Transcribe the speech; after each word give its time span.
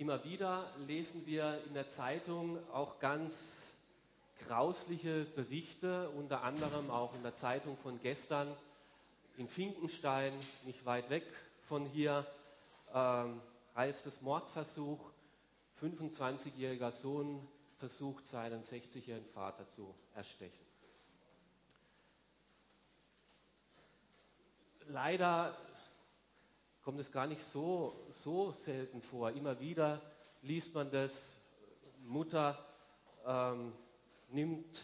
Immer 0.00 0.24
wieder 0.24 0.66
lesen 0.86 1.26
wir 1.26 1.62
in 1.66 1.74
der 1.74 1.90
Zeitung 1.90 2.58
auch 2.72 3.00
ganz 3.00 3.68
grausliche 4.48 5.26
Berichte, 5.36 6.08
unter 6.16 6.42
anderem 6.42 6.90
auch 6.90 7.14
in 7.14 7.22
der 7.22 7.36
Zeitung 7.36 7.76
von 7.76 8.00
gestern 8.00 8.48
in 9.36 9.46
Finkenstein, 9.46 10.32
nicht 10.64 10.86
weit 10.86 11.10
weg 11.10 11.24
von 11.68 11.84
hier, 11.84 12.26
ähm, 12.94 13.42
heißt 13.76 14.06
es 14.06 14.22
Mordversuch. 14.22 15.10
25-jähriger 15.82 16.92
Sohn 16.92 17.46
versucht, 17.76 18.26
seinen 18.26 18.62
60-jährigen 18.62 19.28
Vater 19.34 19.68
zu 19.68 19.94
erstechen. 20.14 20.64
Leider 24.88 25.54
kommt 26.82 27.00
es 27.00 27.12
gar 27.12 27.26
nicht 27.26 27.42
so, 27.42 28.06
so 28.10 28.52
selten 28.52 29.02
vor. 29.02 29.30
Immer 29.30 29.60
wieder 29.60 30.00
liest 30.42 30.74
man 30.74 30.90
das, 30.90 31.36
Mutter 32.02 32.58
ähm, 33.26 33.72
nimmt 34.30 34.82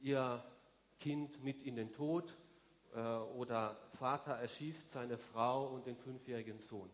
ihr 0.00 0.42
Kind 0.98 1.42
mit 1.44 1.62
in 1.62 1.76
den 1.76 1.92
Tod 1.92 2.36
äh, 2.94 2.98
oder 2.98 3.76
Vater 3.98 4.32
erschießt 4.32 4.90
seine 4.90 5.16
Frau 5.16 5.68
und 5.68 5.86
den 5.86 5.96
fünfjährigen 5.96 6.58
Sohn. 6.58 6.90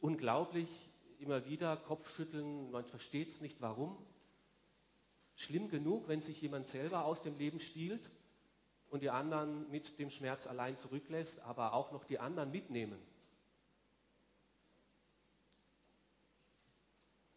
Unglaublich, 0.00 0.68
immer 1.18 1.46
wieder 1.46 1.76
Kopfschütteln, 1.76 2.70
man 2.70 2.84
versteht 2.84 3.28
es 3.28 3.40
nicht, 3.40 3.60
warum. 3.60 3.96
Schlimm 5.36 5.70
genug, 5.70 6.08
wenn 6.08 6.20
sich 6.20 6.40
jemand 6.42 6.68
selber 6.68 7.06
aus 7.06 7.22
dem 7.22 7.38
Leben 7.38 7.58
stiehlt 7.58 8.10
und 8.94 9.00
die 9.00 9.10
anderen 9.10 9.68
mit 9.72 9.98
dem 9.98 10.08
Schmerz 10.08 10.46
allein 10.46 10.76
zurücklässt, 10.78 11.40
aber 11.40 11.72
auch 11.72 11.90
noch 11.90 12.04
die 12.04 12.20
anderen 12.20 12.52
mitnehmen. 12.52 12.96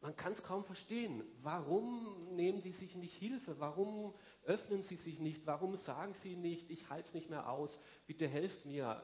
Man 0.02 0.16
kann 0.16 0.34
es 0.34 0.44
kaum 0.44 0.64
verstehen. 0.64 1.24
Warum 1.42 2.36
nehmen 2.36 2.62
die 2.62 2.72
sich 2.72 2.94
nicht 2.94 3.16
Hilfe? 3.16 3.60
Warum 3.60 4.14
öffnen 4.46 4.84
sie 4.84 4.98
sich 4.98 5.20
nicht? 5.20 5.48
Warum 5.48 5.76
sagen 5.76 6.14
sie 6.14 6.36
nicht, 6.36 6.70
ich 6.70 6.92
halte 6.92 7.08
es 7.08 7.14
nicht 7.16 7.32
mehr 7.32 7.50
aus, 7.50 7.80
bitte 8.06 8.28
helft 8.28 8.68
mir? 8.68 9.04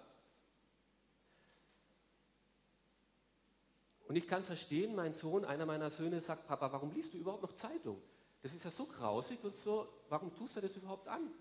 Und 4.08 4.16
ich 4.16 4.28
kann 4.28 4.44
verstehen, 4.44 4.94
mein 4.94 5.16
Sohn, 5.16 5.44
einer 5.44 5.66
meiner 5.66 5.90
Söhne 5.90 6.22
sagt, 6.22 6.48
Papa, 6.48 6.72
warum 6.72 6.92
liest 6.92 7.16
du 7.16 7.18
überhaupt 7.18 7.42
noch 7.42 7.54
Zeitung? 7.54 8.00
Das 8.44 8.54
ist 8.54 8.64
ja 8.64 8.70
so 8.70 8.86
grausig 8.86 9.44
und 9.44 9.56
so, 9.56 9.88
warum 10.09 10.31
tust 10.36 10.56
du 10.56 10.62
das 10.62 10.76
überhaupt 10.76 11.08
an? 11.08 11.31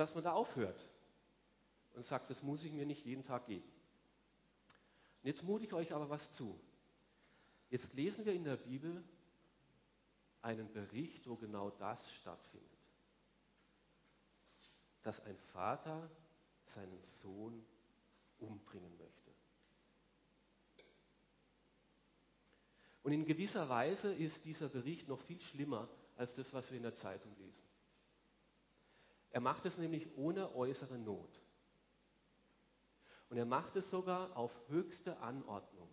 Dass 0.00 0.14
man 0.14 0.24
da 0.24 0.32
aufhört 0.32 0.82
und 1.92 2.02
sagt, 2.02 2.30
das 2.30 2.42
muss 2.42 2.64
ich 2.64 2.72
mir 2.72 2.86
nicht 2.86 3.04
jeden 3.04 3.22
Tag 3.22 3.44
geben. 3.44 3.70
Und 5.22 5.26
jetzt 5.26 5.42
mute 5.42 5.66
ich 5.66 5.74
euch 5.74 5.92
aber 5.92 6.08
was 6.08 6.32
zu. 6.32 6.58
Jetzt 7.68 7.92
lesen 7.92 8.24
wir 8.24 8.32
in 8.32 8.44
der 8.44 8.56
Bibel 8.56 9.04
einen 10.40 10.72
Bericht, 10.72 11.28
wo 11.28 11.36
genau 11.36 11.68
das 11.68 12.10
stattfindet. 12.14 12.70
Dass 15.02 15.20
ein 15.20 15.36
Vater 15.36 16.10
seinen 16.64 17.02
Sohn 17.02 17.62
umbringen 18.38 18.96
möchte. 18.96 19.30
Und 23.02 23.12
in 23.12 23.26
gewisser 23.26 23.68
Weise 23.68 24.14
ist 24.14 24.46
dieser 24.46 24.70
Bericht 24.70 25.08
noch 25.08 25.20
viel 25.20 25.42
schlimmer 25.42 25.90
als 26.16 26.32
das, 26.32 26.54
was 26.54 26.70
wir 26.70 26.78
in 26.78 26.84
der 26.84 26.94
Zeitung 26.94 27.36
lesen. 27.36 27.69
Er 29.30 29.40
macht 29.40 29.64
es 29.66 29.78
nämlich 29.78 30.06
ohne 30.16 30.54
äußere 30.54 30.98
Not. 30.98 31.40
Und 33.28 33.36
er 33.36 33.44
macht 33.44 33.76
es 33.76 33.88
sogar 33.90 34.36
auf 34.36 34.50
höchste 34.68 35.16
Anordnung. 35.18 35.88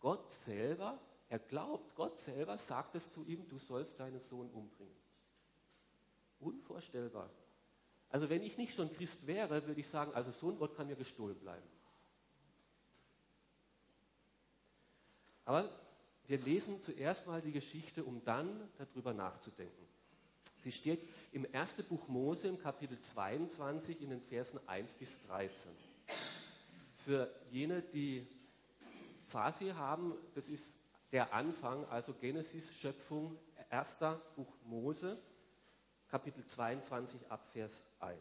Gott 0.00 0.30
selber, 0.30 1.00
er 1.28 1.38
glaubt, 1.38 1.94
Gott 1.96 2.20
selber 2.20 2.58
sagt 2.58 2.94
es 2.94 3.10
zu 3.10 3.24
ihm, 3.24 3.48
du 3.48 3.58
sollst 3.58 3.98
deinen 3.98 4.20
Sohn 4.20 4.50
umbringen. 4.50 4.94
Unvorstellbar. 6.40 7.30
Also 8.10 8.28
wenn 8.28 8.42
ich 8.42 8.56
nicht 8.58 8.74
schon 8.74 8.92
Christ 8.94 9.26
wäre, 9.26 9.66
würde 9.66 9.80
ich 9.80 9.88
sagen, 9.88 10.12
also 10.14 10.30
so 10.30 10.50
ein 10.50 10.58
Gott 10.58 10.76
kann 10.76 10.86
mir 10.86 10.96
gestohlen 10.96 11.38
bleiben. 11.38 11.66
Aber 15.44 15.68
wir 16.26 16.38
lesen 16.38 16.82
zuerst 16.82 17.26
mal 17.26 17.40
die 17.40 17.52
Geschichte, 17.52 18.04
um 18.04 18.22
dann 18.24 18.70
darüber 18.76 19.14
nachzudenken. 19.14 19.86
Sie 20.62 20.72
steht 20.72 21.00
im 21.32 21.44
ersten 21.52 21.84
Buch 21.84 22.08
Mose 22.08 22.48
im 22.48 22.58
Kapitel 22.58 23.00
22 23.00 24.00
in 24.02 24.10
den 24.10 24.20
Versen 24.20 24.60
1 24.66 24.92
bis 24.94 25.20
13. 25.26 25.70
Für 27.04 27.32
jene, 27.50 27.82
die 27.82 28.26
Phase 29.28 29.76
haben, 29.76 30.14
das 30.34 30.48
ist 30.48 30.64
der 31.12 31.32
Anfang, 31.32 31.84
also 31.86 32.12
Genesis, 32.12 32.72
Schöpfung, 32.74 33.38
erster 33.70 34.20
Buch 34.36 34.52
Mose, 34.64 35.18
Kapitel 36.08 36.44
22 36.44 37.30
ab 37.30 37.46
Vers 37.52 37.82
1. 38.00 38.18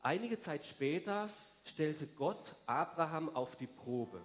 Einige 0.00 0.38
Zeit 0.38 0.64
später 0.64 1.28
stellte 1.64 2.06
Gott 2.06 2.54
Abraham 2.66 3.34
auf 3.34 3.56
die 3.56 3.66
Probe. 3.66 4.24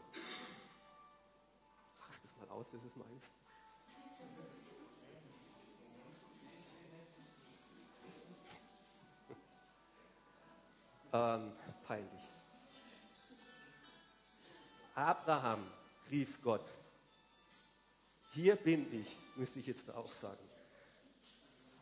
Mach 1.99 2.19
das 2.19 2.37
mal 2.37 2.49
aus, 2.49 2.69
das 2.71 2.83
ist 2.83 2.95
meins. 2.95 3.36
Ähm, 11.17 11.51
peinlich. 11.87 12.21
Abraham, 14.95 15.59
rief 16.11 16.41
Gott. 16.41 16.65
Hier 18.33 18.55
bin 18.55 18.85
ich, 18.93 19.15
müsste 19.35 19.59
ich 19.59 19.67
jetzt 19.67 19.89
auch 19.91 20.11
sagen. 20.11 20.43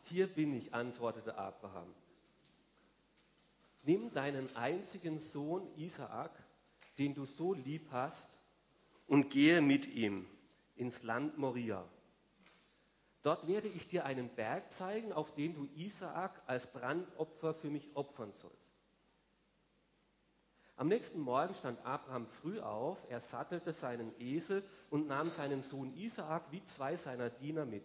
Hier 0.04 0.26
bin 0.26 0.54
ich, 0.54 0.72
antwortete 0.72 1.36
Abraham. 1.36 1.92
Nimm 3.82 4.12
deinen 4.12 4.54
einzigen 4.56 5.20
Sohn 5.20 5.66
Isaak, 5.76 6.32
den 6.98 7.14
du 7.14 7.24
so 7.24 7.54
lieb 7.54 7.88
hast, 7.90 8.28
und 9.06 9.30
gehe 9.30 9.60
mit 9.60 9.86
ihm 9.86 10.26
ins 10.74 11.02
Land 11.02 11.38
Moria. 11.38 11.84
Dort 13.22 13.46
werde 13.46 13.68
ich 13.68 13.88
dir 13.88 14.04
einen 14.04 14.28
Berg 14.28 14.72
zeigen, 14.72 15.12
auf 15.12 15.34
den 15.34 15.54
du 15.54 15.68
Isaak 15.76 16.42
als 16.46 16.66
Brandopfer 16.72 17.54
für 17.54 17.70
mich 17.70 17.88
opfern 17.94 18.32
sollst. 18.32 18.65
Am 20.78 20.88
nächsten 20.88 21.20
Morgen 21.20 21.54
stand 21.54 21.84
Abraham 21.86 22.26
früh 22.26 22.60
auf, 22.60 22.98
er 23.08 23.22
sattelte 23.22 23.72
seinen 23.72 24.12
Esel 24.20 24.62
und 24.90 25.08
nahm 25.08 25.30
seinen 25.30 25.62
Sohn 25.62 25.94
Isaak 25.94 26.52
wie 26.52 26.62
zwei 26.64 26.96
seiner 26.96 27.30
Diener 27.30 27.64
mit. 27.64 27.84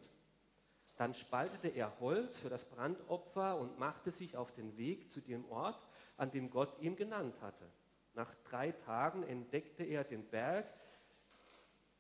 Dann 0.98 1.14
spaltete 1.14 1.70
er 1.70 2.00
Holz 2.02 2.38
für 2.38 2.50
das 2.50 2.66
Brandopfer 2.66 3.58
und 3.58 3.80
machte 3.80 4.12
sich 4.12 4.36
auf 4.36 4.52
den 4.52 4.78
Weg 4.78 5.10
zu 5.10 5.22
dem 5.22 5.50
Ort, 5.50 5.82
an 6.18 6.32
dem 6.32 6.50
Gott 6.50 6.78
ihn 6.82 6.98
genannt 6.98 7.34
hatte. 7.42 7.66
Nach 8.14 8.32
drei 8.44 8.74
Tagen 8.74 9.24
entdeckte 9.24 9.84
er 9.84 10.04
den 10.04 10.26
Berg 10.26 10.66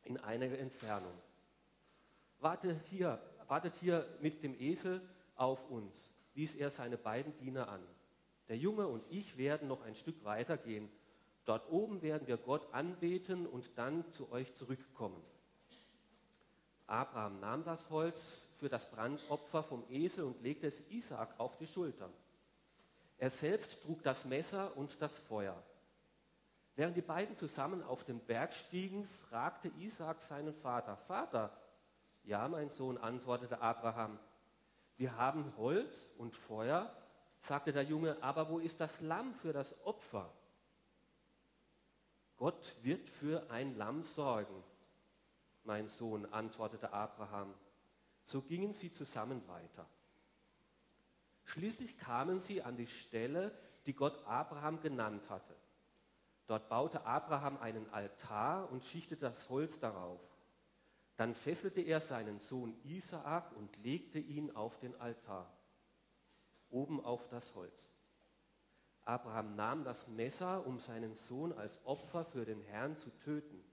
in 0.03 0.17
einiger 0.17 0.59
Entfernung. 0.59 1.13
Warte 2.39 2.75
hier, 2.89 3.21
wartet 3.47 3.75
hier 3.79 4.05
mit 4.19 4.43
dem 4.43 4.59
Esel 4.59 5.01
auf 5.35 5.69
uns, 5.69 6.11
wies 6.33 6.55
er 6.55 6.69
seine 6.69 6.97
beiden 6.97 7.35
Diener 7.37 7.69
an. 7.69 7.81
Der 8.51 8.57
Junge 8.57 8.85
und 8.85 9.01
ich 9.09 9.37
werden 9.37 9.69
noch 9.69 9.81
ein 9.83 9.95
Stück 9.95 10.25
weiter 10.25 10.57
gehen. 10.57 10.91
Dort 11.45 11.71
oben 11.71 12.01
werden 12.01 12.27
wir 12.27 12.35
Gott 12.35 12.67
anbeten 12.73 13.47
und 13.47 13.71
dann 13.77 14.03
zu 14.11 14.29
euch 14.29 14.53
zurückkommen. 14.55 15.23
Abraham 16.85 17.39
nahm 17.39 17.63
das 17.63 17.89
Holz 17.89 18.53
für 18.59 18.67
das 18.67 18.91
Brandopfer 18.91 19.63
vom 19.63 19.85
Esel 19.89 20.25
und 20.25 20.41
legte 20.41 20.67
es 20.67 20.83
Isaak 20.89 21.39
auf 21.39 21.55
die 21.59 21.65
Schultern. 21.65 22.11
Er 23.19 23.29
selbst 23.29 23.83
trug 23.83 24.03
das 24.03 24.25
Messer 24.25 24.75
und 24.75 25.01
das 25.01 25.17
Feuer. 25.17 25.55
Während 26.75 26.97
die 26.97 27.01
beiden 27.01 27.37
zusammen 27.37 27.81
auf 27.81 28.03
den 28.03 28.19
Berg 28.19 28.53
stiegen, 28.53 29.07
fragte 29.29 29.71
Isaak 29.79 30.21
seinen 30.23 30.53
Vater, 30.55 30.97
Vater, 30.97 31.57
ja, 32.25 32.49
mein 32.49 32.69
Sohn, 32.69 32.97
antwortete 32.97 33.61
Abraham, 33.61 34.19
wir 34.97 35.15
haben 35.15 35.53
Holz 35.55 36.13
und 36.17 36.35
Feuer, 36.35 36.93
sagte 37.41 37.73
der 37.73 37.83
Junge, 37.83 38.21
aber 38.21 38.49
wo 38.49 38.59
ist 38.59 38.79
das 38.79 39.01
Lamm 39.01 39.33
für 39.33 39.51
das 39.51 39.75
Opfer? 39.85 40.31
Gott 42.37 42.75
wird 42.81 43.09
für 43.09 43.49
ein 43.51 43.75
Lamm 43.77 44.03
sorgen, 44.03 44.63
mein 45.63 45.87
Sohn, 45.87 46.25
antwortete 46.31 46.91
Abraham. 46.93 47.53
So 48.23 48.41
gingen 48.41 48.73
sie 48.73 48.91
zusammen 48.91 49.47
weiter. 49.47 49.87
Schließlich 51.45 51.97
kamen 51.97 52.39
sie 52.39 52.61
an 52.61 52.77
die 52.77 52.87
Stelle, 52.87 53.51
die 53.85 53.93
Gott 53.93 54.25
Abraham 54.25 54.79
genannt 54.81 55.27
hatte. 55.29 55.55
Dort 56.47 56.69
baute 56.69 57.05
Abraham 57.05 57.57
einen 57.57 57.89
Altar 57.91 58.71
und 58.71 58.83
schichtete 58.83 59.29
das 59.29 59.49
Holz 59.49 59.79
darauf. 59.79 60.21
Dann 61.17 61.35
fesselte 61.35 61.81
er 61.81 62.01
seinen 62.01 62.39
Sohn 62.39 62.75
Isaak 62.83 63.51
und 63.55 63.75
legte 63.83 64.19
ihn 64.19 64.55
auf 64.55 64.79
den 64.79 64.99
Altar 64.99 65.51
oben 66.71 67.03
auf 67.03 67.27
das 67.29 67.53
Holz. 67.55 67.93
Abraham 69.03 69.55
nahm 69.55 69.83
das 69.83 70.07
Messer, 70.07 70.65
um 70.65 70.79
seinen 70.79 71.15
Sohn 71.15 71.53
als 71.53 71.79
Opfer 71.85 72.23
für 72.25 72.45
den 72.45 72.61
Herrn 72.61 72.95
zu 72.95 73.09
töten. 73.17 73.63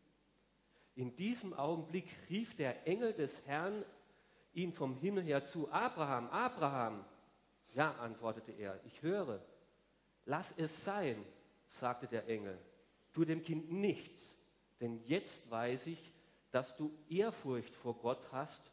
In 0.95 1.15
diesem 1.17 1.55
Augenblick 1.55 2.09
rief 2.29 2.57
der 2.57 2.87
Engel 2.87 3.13
des 3.13 3.47
Herrn 3.47 3.85
ihn 4.53 4.73
vom 4.73 4.97
Himmel 4.97 5.23
her 5.25 5.45
zu, 5.45 5.71
Abraham, 5.71 6.29
Abraham. 6.31 7.05
Ja, 7.75 7.93
antwortete 8.01 8.53
er, 8.53 8.81
ich 8.85 9.03
höre. 9.03 9.41
Lass 10.25 10.53
es 10.57 10.85
sein, 10.85 11.25
sagte 11.69 12.09
der 12.09 12.27
Engel. 12.29 12.59
Tu 13.13 13.25
dem 13.25 13.43
Kind 13.43 13.71
nichts, 13.71 14.37
denn 14.81 15.01
jetzt 15.07 15.51
weiß 15.51 15.87
ich, 15.87 16.13
dass 16.51 16.77
du 16.77 16.93
Ehrfurcht 17.09 17.75
vor 17.75 17.95
Gott 17.95 18.27
hast. 18.33 18.73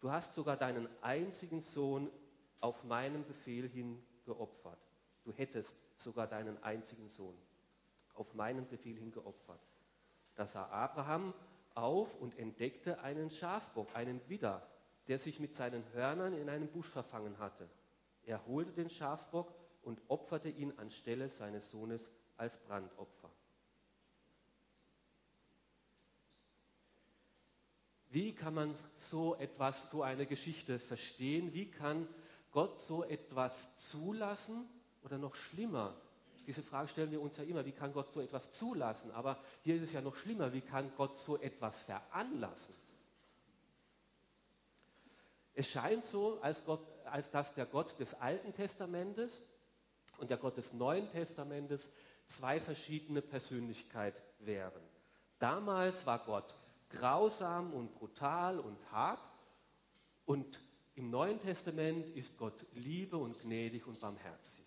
Du 0.00 0.10
hast 0.10 0.34
sogar 0.34 0.56
deinen 0.56 0.88
einzigen 1.02 1.60
Sohn 1.60 2.10
auf 2.62 2.82
meinen 2.84 3.26
Befehl 3.26 3.68
hin 3.68 4.02
geopfert. 4.24 4.78
Du 5.24 5.32
hättest 5.32 5.76
sogar 5.96 6.26
deinen 6.26 6.62
einzigen 6.62 7.08
Sohn 7.08 7.36
auf 8.14 8.34
meinen 8.34 8.66
Befehl 8.68 8.96
hin 8.96 9.12
geopfert. 9.12 9.60
Da 10.34 10.46
sah 10.46 10.68
Abraham 10.68 11.34
auf 11.74 12.20
und 12.20 12.38
entdeckte 12.38 13.00
einen 13.00 13.30
Schafbock, 13.30 13.94
einen 13.94 14.20
Widder, 14.28 14.66
der 15.08 15.18
sich 15.18 15.40
mit 15.40 15.54
seinen 15.54 15.84
Hörnern 15.92 16.34
in 16.34 16.48
einem 16.48 16.68
Busch 16.68 16.88
verfangen 16.88 17.38
hatte. 17.38 17.68
Er 18.24 18.46
holte 18.46 18.72
den 18.72 18.90
Schafbock 18.90 19.52
und 19.82 20.00
opferte 20.08 20.48
ihn 20.48 20.72
anstelle 20.78 21.28
seines 21.28 21.70
Sohnes 21.70 22.10
als 22.36 22.56
Brandopfer. 22.58 23.30
Wie 28.10 28.34
kann 28.34 28.52
man 28.54 28.74
so 28.98 29.34
etwas, 29.36 29.90
so 29.90 30.02
eine 30.02 30.26
Geschichte 30.26 30.78
verstehen? 30.78 31.54
Wie 31.54 31.70
kann 31.70 32.06
Gott 32.52 32.80
so 32.80 33.04
etwas 33.04 33.76
zulassen 33.76 34.68
oder 35.02 35.18
noch 35.18 35.34
schlimmer? 35.34 35.94
Diese 36.46 36.62
Frage 36.62 36.88
stellen 36.88 37.10
wir 37.10 37.20
uns 37.20 37.36
ja 37.36 37.44
immer, 37.44 37.64
wie 37.64 37.72
kann 37.72 37.92
Gott 37.92 38.10
so 38.12 38.20
etwas 38.20 38.50
zulassen? 38.52 39.10
Aber 39.12 39.38
hier 39.62 39.76
ist 39.76 39.82
es 39.82 39.92
ja 39.92 40.00
noch 40.00 40.16
schlimmer, 40.16 40.52
wie 40.52 40.60
kann 40.60 40.92
Gott 40.96 41.18
so 41.18 41.38
etwas 41.38 41.82
veranlassen? 41.82 42.74
Es 45.54 45.68
scheint 45.68 46.04
so, 46.06 46.38
als, 46.40 46.64
Gott, 46.64 46.80
als 47.04 47.30
dass 47.30 47.54
der 47.54 47.66
Gott 47.66 47.98
des 48.00 48.14
Alten 48.14 48.54
Testamentes 48.54 49.40
und 50.18 50.30
der 50.30 50.38
Gott 50.38 50.56
des 50.56 50.72
Neuen 50.72 51.10
Testamentes 51.10 51.90
zwei 52.26 52.60
verschiedene 52.60 53.22
Persönlichkeiten 53.22 54.20
wären. 54.40 54.82
Damals 55.38 56.06
war 56.06 56.20
Gott 56.20 56.54
grausam 56.90 57.72
und 57.72 57.94
brutal 57.94 58.58
und 58.58 58.78
hart. 58.90 59.20
Und 60.24 60.58
im 60.94 61.10
Neuen 61.10 61.40
Testament 61.40 62.08
ist 62.16 62.36
Gott 62.36 62.66
Liebe 62.74 63.16
und 63.16 63.38
gnädig 63.40 63.86
und 63.86 64.00
barmherzig. 64.00 64.66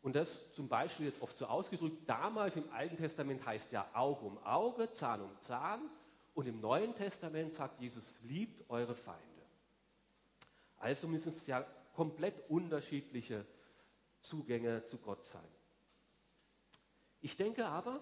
Und 0.00 0.16
das 0.16 0.52
zum 0.54 0.68
Beispiel 0.68 1.06
jetzt 1.06 1.22
oft 1.22 1.36
so 1.38 1.46
ausgedrückt, 1.46 2.08
damals 2.08 2.56
im 2.56 2.70
Alten 2.72 2.96
Testament 2.96 3.44
heißt 3.46 3.70
ja 3.72 3.88
Auge 3.94 4.24
um 4.24 4.38
Auge, 4.44 4.92
Zahn 4.92 5.20
um 5.20 5.30
Zahn. 5.40 5.80
Und 6.34 6.46
im 6.46 6.60
Neuen 6.60 6.94
Testament 6.94 7.54
sagt 7.54 7.80
Jesus, 7.80 8.20
liebt 8.22 8.68
eure 8.68 8.94
Feinde. 8.94 9.22
Also 10.78 11.06
müssen 11.06 11.28
es 11.28 11.46
ja 11.46 11.64
komplett 11.94 12.48
unterschiedliche 12.50 13.46
Zugänge 14.20 14.84
zu 14.86 14.98
Gott 14.98 15.24
sein. 15.24 15.46
Ich 17.20 17.36
denke 17.36 17.66
aber, 17.66 18.00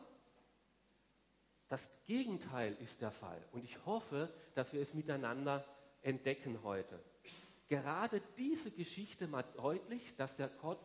das 1.68 1.90
Gegenteil 2.06 2.74
ist 2.80 3.02
der 3.02 3.10
Fall. 3.10 3.42
Und 3.52 3.64
ich 3.64 3.84
hoffe, 3.84 4.32
dass 4.54 4.72
wir 4.72 4.80
es 4.80 4.94
miteinander 4.94 5.64
entdecken 6.02 6.62
heute. 6.62 6.98
Gerade 7.68 8.20
diese 8.36 8.70
Geschichte 8.70 9.28
macht 9.28 9.56
deutlich, 9.56 10.14
dass 10.16 10.36
der 10.36 10.48
Gott, 10.48 10.78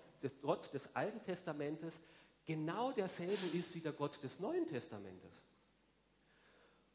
des 0.74 0.96
Alten 0.96 1.24
Testamentes 1.24 2.00
genau 2.46 2.92
derselbe 2.92 3.48
ist 3.58 3.74
wie 3.76 3.82
der 3.82 3.92
Gott 3.92 4.22
des 4.24 4.40
Neuen 4.40 4.68
Testamentes. 4.68 5.32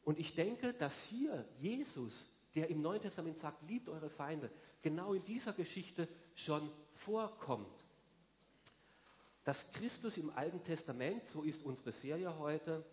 Und 0.03 0.19
ich 0.19 0.33
denke, 0.33 0.73
dass 0.73 0.97
hier 1.09 1.45
Jesus, 1.59 2.25
der 2.55 2.69
im 2.69 2.81
Neuen 2.81 3.01
Testament 3.01 3.37
sagt, 3.37 3.61
liebt 3.67 3.89
eure 3.89 4.09
Feinde, 4.09 4.49
genau 4.81 5.13
in 5.13 5.23
dieser 5.25 5.53
Geschichte 5.53 6.07
schon 6.35 6.69
vorkommt. 6.93 7.85
Dass 9.43 9.71
Christus 9.73 10.17
im 10.17 10.29
Alten 10.31 10.63
Testament, 10.63 11.27
so 11.27 11.43
ist 11.43 11.63
unsere 11.63 11.91
Serie 11.91 12.37
heute, 12.39 12.85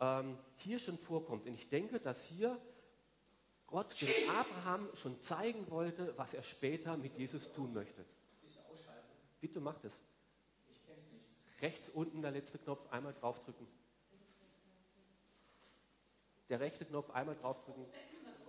ähm, 0.00 0.38
hier 0.56 0.78
schon 0.78 0.98
vorkommt. 0.98 1.46
Und 1.46 1.54
ich 1.54 1.68
denke, 1.68 2.00
dass 2.00 2.24
hier 2.24 2.58
Gott 3.70 4.00
dem 4.00 4.30
Abraham 4.30 4.88
schon 4.94 5.20
zeigen 5.20 5.70
wollte, 5.70 6.12
was 6.16 6.34
er 6.34 6.42
später 6.42 6.96
mit 6.96 7.16
Jesus 7.16 7.52
tun 7.54 7.72
möchte. 7.72 8.04
Bitte 9.40 9.60
macht 9.60 9.84
es. 9.84 10.00
Rechts 11.60 11.88
unten 11.88 12.22
der 12.22 12.32
letzte 12.32 12.58
Knopf, 12.58 12.90
einmal 12.90 13.14
draufdrücken. 13.14 13.66
Der 16.48 16.58
rechte 16.58 16.84
Knopf, 16.84 17.10
einmal 17.10 17.36
draufdrücken. 17.36 17.86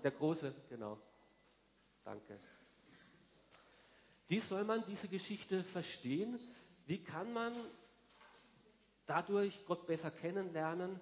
Der 0.03 0.11
große, 0.11 0.53
genau. 0.69 0.97
Danke. 2.03 2.39
Wie 4.27 4.39
soll 4.39 4.63
man 4.63 4.83
diese 4.87 5.07
Geschichte 5.07 5.63
verstehen? 5.63 6.39
Wie 6.87 7.03
kann 7.03 7.31
man 7.33 7.53
dadurch 9.05 9.65
Gott 9.65 9.85
besser 9.85 10.09
kennenlernen? 10.09 10.99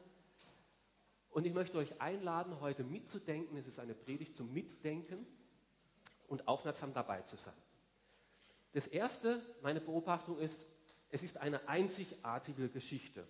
Und 1.39 1.45
ich 1.45 1.53
möchte 1.53 1.77
euch 1.77 2.01
einladen, 2.01 2.59
heute 2.59 2.83
mitzudenken. 2.83 3.55
Es 3.55 3.65
ist 3.65 3.79
eine 3.79 3.93
Predigt 3.93 4.35
zum 4.35 4.51
Mitdenken 4.51 5.25
und 6.27 6.49
aufmerksam 6.49 6.93
dabei 6.93 7.21
zu 7.21 7.37
sein. 7.37 7.53
Das 8.73 8.87
Erste, 8.87 9.41
meine 9.61 9.79
Beobachtung 9.79 10.37
ist, 10.37 10.65
es 11.09 11.23
ist 11.23 11.37
eine 11.37 11.65
einzigartige 11.69 12.67
Geschichte. 12.67 13.25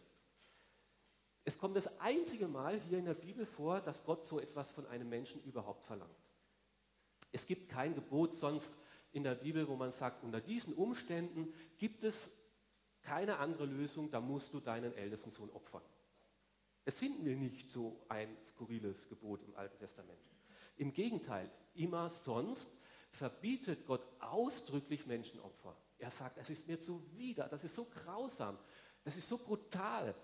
Es 1.46 1.60
kommt 1.60 1.76
das 1.76 2.00
einzige 2.00 2.48
Mal 2.48 2.80
hier 2.90 2.98
in 2.98 3.06
der 3.06 3.14
Bibel 3.14 3.46
vor, 3.46 3.80
dass 3.80 4.04
Gott 4.04 4.26
so 4.26 4.40
etwas 4.40 4.72
von 4.72 4.88
einem 4.88 5.08
Menschen 5.08 5.44
überhaupt 5.44 5.84
verlangt. 5.84 6.10
Es 7.32 7.46
gibt 7.46 7.70
kein 7.70 7.94
Gebot 7.94 8.34
sonst 8.34 8.74
in 9.12 9.24
der 9.24 9.36
Bibel, 9.36 9.68
wo 9.68 9.76
man 9.76 9.92
sagt, 9.92 10.24
unter 10.24 10.42
diesen 10.42 10.74
Umständen 10.74 11.54
gibt 11.78 12.04
es 12.04 12.32
keine 13.04 13.38
andere 13.38 13.68
Lösung, 13.68 14.10
da 14.10 14.20
musst 14.20 14.52
du 14.52 14.60
deinen 14.60 14.96
ältesten 14.96 15.30
Sohn 15.30 15.52
opfern. 15.52 15.84
Es 16.89 16.97
finden 16.97 17.24
wir 17.24 17.36
nicht 17.36 17.69
so 17.69 18.03
ein 18.09 18.36
skurriles 18.47 19.07
Gebot 19.09 19.44
im 19.44 19.56
Alten 19.56 19.77
Testament. 19.77 20.18
Im 20.75 20.91
Gegenteil, 20.91 21.47
immer 21.75 22.09
sonst 22.09 22.68
verbietet 23.12 23.86
Gott 23.86 24.01
ausdrücklich 24.19 25.06
Menschenopfer. 25.06 25.77
Er 26.00 26.09
sagt, 26.09 26.39
es 26.39 26.50
ist 26.50 26.68
mir 26.68 26.80
zuwider, 26.80 27.47
das 27.47 27.63
ist 27.63 27.75
so 27.75 27.86
grausam, 27.86 28.57
das 29.03 29.18
ist 29.18 29.30
so 29.30 29.38
brutal, 29.38 30.15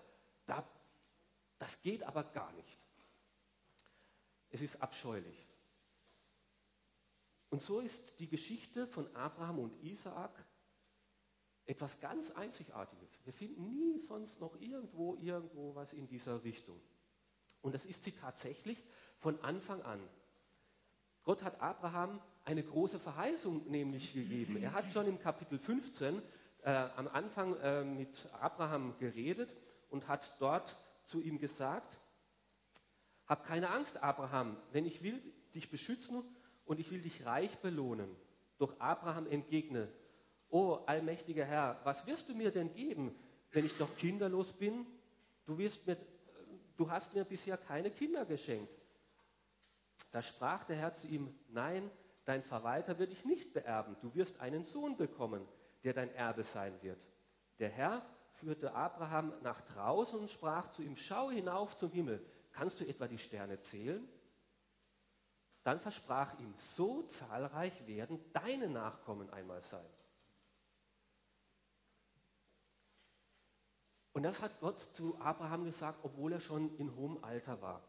das 0.44 1.80
geht 1.82 2.02
aber 2.02 2.24
gar 2.24 2.52
nicht. 2.54 2.78
Es 4.50 4.60
ist 4.60 4.82
abscheulich. 4.82 5.46
Und 7.48 7.62
so 7.62 7.78
ist 7.78 8.18
die 8.18 8.28
Geschichte 8.28 8.88
von 8.88 9.06
Abraham 9.14 9.60
und 9.60 9.84
Isaak 9.84 10.44
etwas 11.66 12.00
ganz 12.00 12.30
Einzigartiges. 12.30 13.08
Wir 13.24 13.32
finden 13.32 13.76
nie 13.76 13.98
sonst 13.98 14.40
noch 14.40 14.58
irgendwo 14.60 15.16
irgendwo 15.16 15.74
was 15.74 15.92
in 15.92 16.06
dieser 16.06 16.42
Richtung. 16.44 16.80
Und 17.60 17.74
das 17.74 17.84
ist 17.84 18.04
sie 18.04 18.12
tatsächlich 18.12 18.82
von 19.18 19.42
Anfang 19.42 19.82
an. 19.82 20.00
Gott 21.24 21.42
hat 21.42 21.60
Abraham 21.60 22.20
eine 22.44 22.62
große 22.62 23.00
Verheißung 23.00 23.68
nämlich 23.68 24.14
gegeben. 24.14 24.56
Er 24.62 24.72
hat 24.72 24.92
schon 24.92 25.08
im 25.08 25.18
Kapitel 25.18 25.58
15 25.58 26.22
äh, 26.62 26.70
am 26.70 27.08
Anfang 27.08 27.56
äh, 27.56 27.84
mit 27.84 28.28
Abraham 28.40 28.96
geredet 28.98 29.50
und 29.90 30.06
hat 30.06 30.36
dort 30.38 30.76
zu 31.04 31.20
ihm 31.20 31.38
gesagt, 31.40 31.98
hab 33.26 33.44
keine 33.44 33.70
Angst, 33.70 33.96
Abraham, 34.02 34.56
denn 34.72 34.86
ich 34.86 35.02
will 35.02 35.20
dich 35.54 35.68
beschützen 35.70 36.22
und 36.64 36.78
ich 36.78 36.92
will 36.92 37.00
dich 37.00 37.26
reich 37.26 37.58
belohnen. 37.58 38.14
Doch 38.58 38.78
Abraham 38.78 39.26
entgegne, 39.26 39.88
oh 40.50 40.80
allmächtiger 40.86 41.44
Herr, 41.44 41.80
was 41.84 42.06
wirst 42.06 42.28
du 42.28 42.34
mir 42.34 42.50
denn 42.50 42.72
geben, 42.72 43.14
wenn 43.52 43.64
ich 43.64 43.76
doch 43.78 43.94
kinderlos 43.96 44.52
bin? 44.52 44.86
Du, 45.44 45.54
mir, 45.54 45.70
du 46.76 46.90
hast 46.90 47.14
mir 47.14 47.24
bisher 47.24 47.56
keine 47.56 47.90
Kinder 47.90 48.24
geschenkt. 48.24 48.72
Da 50.10 50.22
sprach 50.22 50.64
der 50.64 50.76
Herr 50.76 50.94
zu 50.94 51.06
ihm, 51.08 51.34
nein, 51.48 51.90
dein 52.24 52.42
Verwalter 52.42 52.98
wird 52.98 53.12
dich 53.12 53.24
nicht 53.24 53.52
beerben, 53.52 53.96
du 54.00 54.14
wirst 54.14 54.40
einen 54.40 54.64
Sohn 54.64 54.96
bekommen, 54.96 55.46
der 55.84 55.92
dein 55.94 56.12
Erbe 56.14 56.42
sein 56.42 56.72
wird. 56.82 56.98
Der 57.58 57.68
Herr 57.68 58.04
führte 58.32 58.74
Abraham 58.74 59.32
nach 59.42 59.60
draußen 59.62 60.18
und 60.18 60.30
sprach 60.30 60.70
zu 60.70 60.82
ihm, 60.82 60.96
schau 60.96 61.30
hinauf 61.30 61.76
zum 61.76 61.90
Himmel, 61.90 62.24
kannst 62.52 62.80
du 62.80 62.86
etwa 62.86 63.06
die 63.06 63.18
Sterne 63.18 63.60
zählen? 63.60 64.06
Dann 65.62 65.80
versprach 65.80 66.38
ihm, 66.38 66.54
so 66.56 67.02
zahlreich 67.02 67.86
werden 67.86 68.20
deine 68.32 68.68
Nachkommen 68.68 69.30
einmal 69.30 69.62
sein. 69.62 69.84
Und 74.16 74.22
das 74.22 74.40
hat 74.40 74.60
Gott 74.60 74.80
zu 74.80 75.20
Abraham 75.20 75.66
gesagt, 75.66 75.98
obwohl 76.02 76.32
er 76.32 76.40
schon 76.40 76.74
in 76.78 76.96
hohem 76.96 77.22
Alter 77.22 77.60
war, 77.60 77.86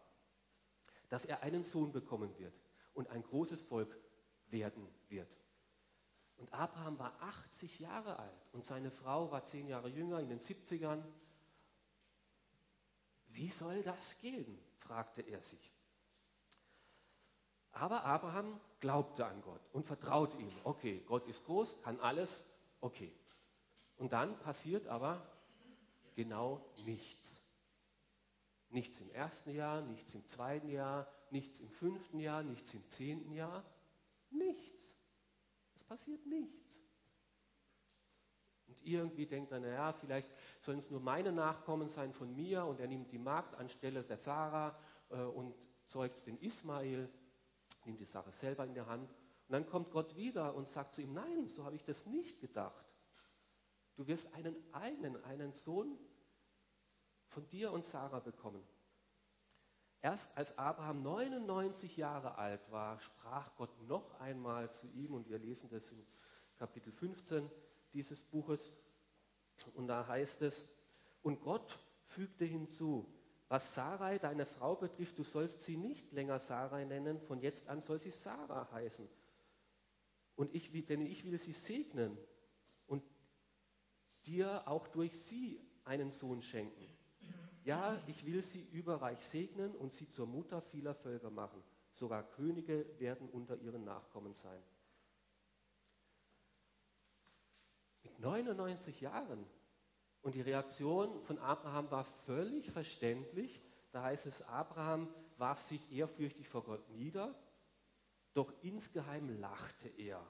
dass 1.08 1.24
er 1.24 1.42
einen 1.42 1.64
Sohn 1.64 1.94
bekommen 1.94 2.38
wird 2.38 2.54
und 2.94 3.10
ein 3.12 3.24
großes 3.24 3.62
Volk 3.62 3.98
werden 4.48 4.86
wird. 5.08 5.30
Und 6.36 6.52
Abraham 6.52 7.00
war 7.00 7.14
80 7.22 7.80
Jahre 7.80 8.20
alt 8.20 8.50
und 8.52 8.66
seine 8.66 8.92
Frau 8.92 9.32
war 9.32 9.46
zehn 9.46 9.70
Jahre 9.70 9.88
jünger, 9.88 10.20
in 10.20 10.28
den 10.28 10.42
70ern. 10.42 11.02
Wie 13.28 13.48
soll 13.50 13.82
das 13.84 14.20
gehen? 14.20 14.60
fragte 14.80 15.22
er 15.22 15.42
sich. 15.42 15.72
Aber 17.72 18.04
Abraham 18.04 18.60
glaubte 18.82 19.26
an 19.26 19.42
Gott 19.44 19.62
und 19.72 19.86
vertraute 19.86 20.36
ihm. 20.36 20.52
Okay, 20.66 21.02
Gott 21.08 21.26
ist 21.26 21.46
groß, 21.46 21.82
kann 21.84 22.02
alles, 22.02 22.54
okay. 22.82 23.16
Und 23.96 24.12
dann 24.12 24.38
passiert 24.40 24.88
aber 24.88 25.26
genau 26.18 26.68
nichts. 26.84 27.44
Nichts 28.70 29.00
im 29.00 29.10
ersten 29.12 29.52
Jahr, 29.52 29.82
nichts 29.82 30.14
im 30.16 30.26
zweiten 30.26 30.68
Jahr, 30.68 31.08
nichts 31.30 31.62
im 31.62 31.70
fünften 31.70 32.20
Jahr, 32.20 32.44
nichts 32.44 32.74
im 32.74 32.90
zehnten 32.90 33.32
Jahr. 33.32 33.64
Nichts. 34.32 34.96
Es 35.76 35.84
passiert 35.84 36.26
nichts. 36.26 36.82
Und 38.66 38.84
irgendwie 38.84 39.28
denkt 39.28 39.52
er, 39.52 39.60
naja, 39.60 39.94
vielleicht 39.94 40.30
sollen 40.60 40.80
es 40.80 40.90
nur 40.90 41.00
meine 41.00 41.32
Nachkommen 41.32 41.88
sein 41.88 42.12
von 42.12 42.36
mir 42.36 42.66
und 42.66 42.82
er 42.82 42.88
nimmt 42.88 43.12
die 43.12 43.20
Magd 43.20 43.56
anstelle 43.56 44.04
der 44.04 44.18
Sarah 44.18 44.78
äh, 45.10 45.22
und 45.22 45.56
zeugt 45.86 46.26
den 46.26 46.38
Ismael, 46.40 47.10
nimmt 47.86 48.00
die 48.02 48.06
Sache 48.06 48.32
selber 48.32 48.66
in 48.66 48.74
der 48.74 48.88
Hand. 48.88 49.10
Und 49.12 49.54
dann 49.54 49.68
kommt 49.68 49.92
Gott 49.92 50.18
wieder 50.18 50.56
und 50.56 50.68
sagt 50.68 50.96
zu 50.96 51.02
ihm, 51.04 51.14
nein, 51.14 51.48
so 51.48 51.64
habe 51.64 51.76
ich 51.76 51.84
das 51.84 52.08
nicht 52.08 52.42
gedacht. 52.42 52.86
Du 53.96 54.06
wirst 54.08 54.34
einen 54.34 54.56
eigenen, 54.74 55.24
einen 55.24 55.54
Sohn 55.54 55.98
von 57.38 57.48
dir 57.50 57.72
und 57.72 57.86
Sarah 57.86 58.20
bekommen. 58.20 58.64
Erst 60.02 60.36
als 60.36 60.58
Abraham 60.58 61.04
99 61.04 61.96
Jahre 61.96 62.36
alt 62.40 62.72
war, 62.72 63.00
sprach 63.00 63.56
Gott 63.58 63.70
noch 63.88 64.20
einmal 64.20 64.72
zu 64.72 64.88
ihm, 64.88 65.14
und 65.14 65.30
wir 65.30 65.38
lesen 65.38 65.70
das 65.70 65.92
in 65.92 66.04
Kapitel 66.58 66.92
15 66.92 67.48
dieses 67.94 68.24
Buches, 68.24 68.60
und 69.76 69.88
da 69.88 70.08
heißt 70.08 70.42
es, 70.42 70.68
und 71.22 71.40
Gott 71.42 71.78
fügte 72.08 72.44
hinzu, 72.44 73.08
was 73.50 73.76
Sarai, 73.76 74.18
deine 74.18 74.48
Frau 74.48 74.76
betrifft, 74.76 75.20
du 75.20 75.24
sollst 75.24 75.64
sie 75.64 75.78
nicht 75.78 76.12
länger 76.14 76.40
Sarai 76.40 76.86
nennen, 76.86 77.22
von 77.22 77.40
jetzt 77.40 77.68
an 77.68 77.82
soll 77.82 78.00
sie 78.00 78.10
Sarah 78.10 78.68
heißen. 78.72 79.08
Und 80.36 80.56
ich, 80.56 80.72
denn 80.88 81.06
ich 81.06 81.24
will 81.24 81.38
sie 81.38 81.54
segnen 81.54 82.18
und 82.88 83.04
dir 84.26 84.68
auch 84.68 84.88
durch 84.88 85.16
sie 85.16 85.62
einen 85.84 86.10
Sohn 86.10 86.42
schenken. 86.42 86.98
Ja, 87.68 88.02
ich 88.08 88.26
will 88.26 88.42
sie 88.42 88.62
überreich 88.72 89.20
segnen 89.20 89.76
und 89.76 89.92
sie 89.92 90.08
zur 90.08 90.26
Mutter 90.26 90.62
vieler 90.62 90.96
Völker 90.96 91.30
machen. 91.30 91.62
Sogar 91.96 92.24
Könige 92.24 92.86
werden 92.98 93.28
unter 93.28 93.58
ihren 93.58 93.84
Nachkommen 93.84 94.34
sein. 94.34 94.64
Mit 98.04 98.18
99 98.22 99.02
Jahren. 99.02 99.46
Und 100.22 100.36
die 100.36 100.42
Reaktion 100.42 101.22
von 101.26 101.40
Abraham 101.40 101.92
war 101.92 102.06
völlig 102.26 102.72
verständlich. 102.72 103.62
Da 103.92 104.04
heißt 104.04 104.28
es, 104.28 104.42
Abraham 104.44 105.14
warf 105.36 105.60
sich 105.60 105.92
ehrfürchtig 105.92 106.48
vor 106.48 106.64
Gott 106.64 106.90
nieder, 106.92 107.36
doch 108.34 108.54
insgeheim 108.62 109.42
lachte 109.42 109.90
er 109.90 110.26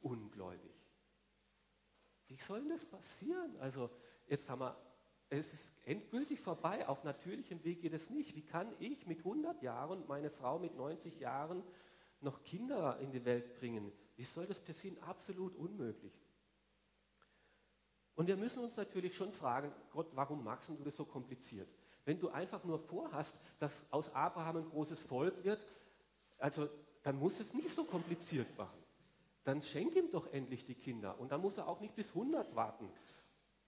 ungläubig. 0.00 0.74
Wie 2.26 2.40
soll 2.40 2.62
denn 2.62 2.70
das 2.70 2.84
passieren? 2.84 3.56
Also 3.58 3.90
jetzt 4.26 4.50
haben 4.50 4.62
wir 4.62 4.89
es 5.30 5.54
ist 5.54 5.72
endgültig 5.86 6.40
vorbei. 6.40 6.86
Auf 6.88 7.04
natürlichem 7.04 7.62
Weg 7.64 7.82
geht 7.82 7.94
es 7.94 8.10
nicht. 8.10 8.34
Wie 8.34 8.42
kann 8.42 8.72
ich 8.80 9.06
mit 9.06 9.18
100 9.18 9.62
Jahren, 9.62 10.04
meine 10.08 10.30
Frau 10.30 10.58
mit 10.58 10.76
90 10.76 11.20
Jahren, 11.20 11.62
noch 12.20 12.42
Kinder 12.42 12.98
in 13.00 13.12
die 13.12 13.24
Welt 13.24 13.58
bringen? 13.58 13.92
Wie 14.16 14.24
soll 14.24 14.46
das 14.46 14.58
passieren? 14.58 14.98
Absolut 15.02 15.56
unmöglich. 15.56 16.12
Und 18.16 18.26
wir 18.26 18.36
müssen 18.36 18.62
uns 18.62 18.76
natürlich 18.76 19.16
schon 19.16 19.32
fragen, 19.32 19.72
Gott, 19.92 20.08
warum 20.14 20.44
machst 20.44 20.68
du 20.68 20.74
das 20.84 20.96
so 20.96 21.04
kompliziert? 21.04 21.68
Wenn 22.04 22.18
du 22.18 22.28
einfach 22.28 22.64
nur 22.64 22.78
vorhast, 22.78 23.38
dass 23.60 23.84
aus 23.90 24.12
Abraham 24.14 24.58
ein 24.58 24.68
großes 24.68 25.00
Volk 25.00 25.44
wird, 25.44 25.60
also 26.38 26.68
dann 27.02 27.18
muss 27.18 27.40
es 27.40 27.54
nicht 27.54 27.70
so 27.70 27.84
kompliziert 27.84 28.58
machen. 28.58 28.78
Dann 29.44 29.62
schenk 29.62 29.96
ihm 29.96 30.10
doch 30.10 30.30
endlich 30.32 30.66
die 30.66 30.74
Kinder 30.74 31.18
und 31.18 31.32
dann 31.32 31.40
muss 31.40 31.56
er 31.56 31.68
auch 31.68 31.80
nicht 31.80 31.94
bis 31.94 32.08
100 32.08 32.54
warten. 32.54 32.90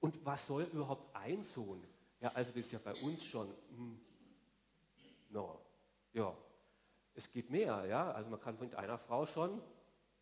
Und 0.02 0.26
was 0.26 0.48
soll 0.48 0.64
überhaupt 0.64 1.14
ein 1.14 1.44
Sohn? 1.44 1.80
Ja, 2.20 2.32
also 2.32 2.50
das 2.50 2.66
ist 2.66 2.72
ja 2.72 2.80
bei 2.80 2.92
uns 3.02 3.24
schon, 3.24 3.48
hm, 3.70 4.00
no, 5.30 5.64
ja, 6.12 6.36
es 7.14 7.30
geht 7.30 7.50
mehr, 7.50 7.86
ja, 7.86 8.10
also 8.10 8.28
man 8.28 8.40
kann 8.40 8.58
mit 8.58 8.74
einer 8.74 8.98
Frau 8.98 9.26
schon 9.26 9.62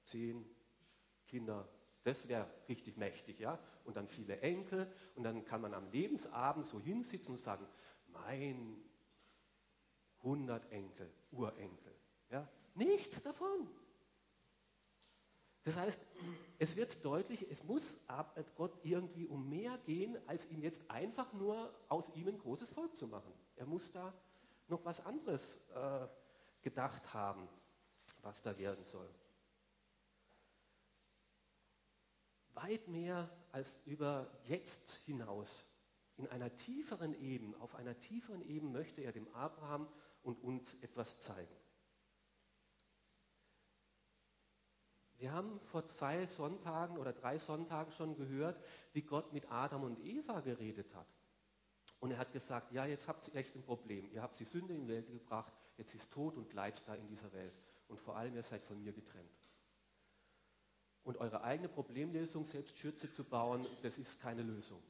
zehn 0.04 0.44
Kinder, 1.26 1.66
das 2.02 2.28
wäre 2.28 2.46
richtig 2.68 2.98
mächtig, 2.98 3.40
ja, 3.40 3.58
und 3.84 3.96
dann 3.96 4.06
viele 4.06 4.40
Enkel. 4.40 4.86
Und 5.14 5.22
dann 5.22 5.46
kann 5.46 5.62
man 5.62 5.72
am 5.72 5.90
Lebensabend 5.90 6.66
so 6.66 6.78
hinsitzen 6.78 7.36
und 7.36 7.40
sagen, 7.40 7.66
mein 8.08 8.76
100 10.18 10.70
Enkel, 10.72 11.10
Urenkel, 11.30 11.94
ja, 12.28 12.46
nichts 12.74 13.22
davon. 13.22 13.66
Das 15.70 15.76
heißt, 15.76 16.04
es 16.58 16.74
wird 16.74 17.04
deutlich, 17.04 17.46
es 17.48 17.62
muss 17.62 18.02
Gott 18.56 18.76
irgendwie 18.82 19.24
um 19.24 19.48
mehr 19.48 19.78
gehen, 19.86 20.18
als 20.26 20.50
ihm 20.50 20.64
jetzt 20.64 20.82
einfach 20.90 21.32
nur 21.32 21.72
aus 21.88 22.10
ihm 22.16 22.26
ein 22.26 22.38
großes 22.38 22.70
Volk 22.70 22.96
zu 22.96 23.06
machen. 23.06 23.32
Er 23.54 23.66
muss 23.66 23.92
da 23.92 24.12
noch 24.66 24.84
was 24.84 25.06
anderes 25.06 25.60
äh, 25.72 26.08
gedacht 26.62 27.14
haben, 27.14 27.48
was 28.22 28.42
da 28.42 28.58
werden 28.58 28.82
soll. 28.82 29.08
Weit 32.54 32.88
mehr 32.88 33.30
als 33.52 33.80
über 33.86 34.28
jetzt 34.48 34.94
hinaus. 35.06 35.64
In 36.16 36.26
einer 36.26 36.52
tieferen 36.56 37.14
Ebene, 37.22 37.56
auf 37.60 37.76
einer 37.76 37.96
tieferen 38.00 38.42
Ebene 38.42 38.72
möchte 38.72 39.02
er 39.02 39.12
dem 39.12 39.32
Abraham 39.34 39.86
und 40.24 40.42
uns 40.42 40.74
etwas 40.82 41.20
zeigen. 41.20 41.59
Wir 45.20 45.32
haben 45.32 45.60
vor 45.66 45.84
zwei 45.84 46.26
Sonntagen 46.26 46.96
oder 46.96 47.12
drei 47.12 47.36
Sonntagen 47.36 47.92
schon 47.92 48.16
gehört, 48.16 48.58
wie 48.94 49.02
Gott 49.02 49.34
mit 49.34 49.50
Adam 49.52 49.84
und 49.84 50.02
Eva 50.02 50.40
geredet 50.40 50.94
hat. 50.94 51.06
Und 52.00 52.12
er 52.12 52.16
hat 52.16 52.32
gesagt, 52.32 52.72
ja, 52.72 52.86
jetzt 52.86 53.06
habt 53.06 53.28
ihr 53.28 53.36
echt 53.36 53.54
ein 53.54 53.62
Problem. 53.62 54.10
Ihr 54.12 54.22
habt 54.22 54.40
die 54.40 54.46
Sünde 54.46 54.72
in 54.72 54.86
die 54.86 54.88
Welt 54.88 55.10
gebracht, 55.10 55.52
jetzt 55.76 55.94
ist 55.94 56.10
Tod 56.10 56.38
und 56.38 56.54
Leid 56.54 56.82
da 56.86 56.94
in 56.94 57.06
dieser 57.06 57.30
Welt. 57.34 57.52
Und 57.88 58.00
vor 58.00 58.16
allem, 58.16 58.34
ihr 58.34 58.42
seid 58.42 58.64
von 58.64 58.82
mir 58.82 58.94
getrennt. 58.94 59.28
Und 61.04 61.18
eure 61.18 61.42
eigene 61.44 61.68
Problemlösung, 61.68 62.44
selbst 62.44 62.78
Schürze 62.78 63.12
zu 63.12 63.22
bauen, 63.22 63.66
das 63.82 63.98
ist 63.98 64.22
keine 64.22 64.42
Lösung. 64.42 64.82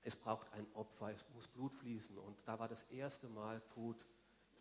Es 0.00 0.16
braucht 0.16 0.50
ein 0.54 0.66
Opfer, 0.72 1.12
es 1.12 1.26
muss 1.34 1.46
Blut 1.48 1.74
fließen. 1.74 2.16
Und 2.16 2.38
da 2.46 2.58
war 2.58 2.68
das 2.68 2.84
erste 2.84 3.28
Mal 3.28 3.60
Tod 3.74 4.02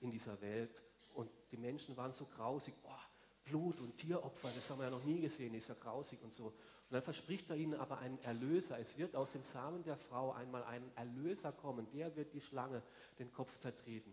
in 0.02 0.12
dieser 0.12 0.42
Welt. 0.42 0.76
Und 1.14 1.32
die 1.52 1.58
Menschen 1.58 1.96
waren 1.96 2.12
so 2.12 2.26
grausig, 2.26 2.74
oh, 2.84 3.09
Blut 3.50 3.80
und 3.80 3.98
Tieropfer, 3.98 4.50
das 4.56 4.70
haben 4.70 4.80
wir 4.80 4.86
ja 4.86 4.92
noch 4.92 5.04
nie 5.04 5.22
gesehen, 5.22 5.54
ist 5.54 5.70
ja 5.70 5.76
grausig 5.76 6.22
und 6.24 6.34
so. 6.34 6.46
Und 6.46 6.54
dann 6.92 7.02
verspricht 7.02 7.50
er 7.50 7.56
ihnen 7.56 7.76
aber 7.76 8.00
einen 8.00 8.20
Erlöser. 8.20 8.80
Es 8.80 8.98
wird 8.98 9.16
aus 9.16 9.32
dem 9.32 9.44
Samen 9.44 9.84
der 9.84 9.98
Frau 9.98 10.32
einmal 10.32 10.64
ein 10.64 10.84
Erlöser 10.96 11.52
kommen, 11.52 11.88
der 11.92 12.16
wird 12.16 12.34
die 12.34 12.42
Schlange 12.42 12.82
den 13.20 13.32
Kopf 13.32 13.58
zertreten 13.58 14.12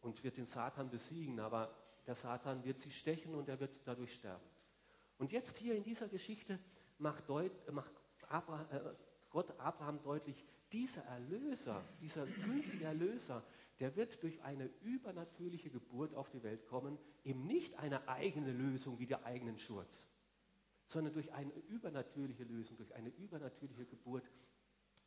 und 0.00 0.22
wird 0.24 0.36
den 0.36 0.46
Satan 0.46 0.90
besiegen, 0.90 1.40
aber 1.40 1.74
der 2.06 2.14
Satan 2.14 2.64
wird 2.64 2.78
sie 2.78 2.90
stechen 2.90 3.34
und 3.34 3.48
er 3.48 3.60
wird 3.60 3.70
dadurch 3.84 4.14
sterben. 4.14 4.44
Und 5.18 5.32
jetzt 5.32 5.56
hier 5.56 5.76
in 5.76 5.84
dieser 5.84 6.08
Geschichte 6.08 6.58
macht, 6.98 7.28
Deut, 7.28 7.52
macht 7.72 7.92
Abraham, 8.28 8.66
äh, 8.70 8.80
Gott 9.30 9.58
Abraham 9.58 10.02
deutlich, 10.02 10.44
dieser 10.72 11.02
Erlöser, 11.02 11.82
dieser 12.00 12.26
künftige 12.26 12.84
Erlöser, 12.84 13.44
der 13.82 13.96
wird 13.96 14.22
durch 14.22 14.40
eine 14.42 14.70
übernatürliche 14.82 15.68
Geburt 15.68 16.14
auf 16.14 16.30
die 16.30 16.44
Welt 16.44 16.68
kommen, 16.68 16.96
eben 17.24 17.48
nicht 17.48 17.74
eine 17.80 18.06
eigene 18.06 18.52
Lösung 18.52 19.00
wie 19.00 19.08
der 19.08 19.24
eigenen 19.24 19.58
Schurz, 19.58 20.06
sondern 20.86 21.12
durch 21.12 21.32
eine 21.32 21.52
übernatürliche 21.66 22.44
Lösung, 22.44 22.76
durch 22.76 22.94
eine 22.94 23.08
übernatürliche 23.08 23.84
Geburt 23.86 24.22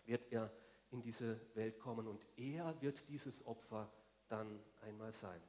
wird 0.03 0.29
er 0.29 0.51
in 0.91 1.01
diese 1.01 1.39
Welt 1.53 1.79
kommen 1.79 2.05
und 2.05 2.21
er 2.35 2.75
wird 2.81 3.01
dieses 3.07 3.47
Opfer 3.47 3.89
dann 4.27 4.59
einmal 4.81 5.13
sein. 5.13 5.41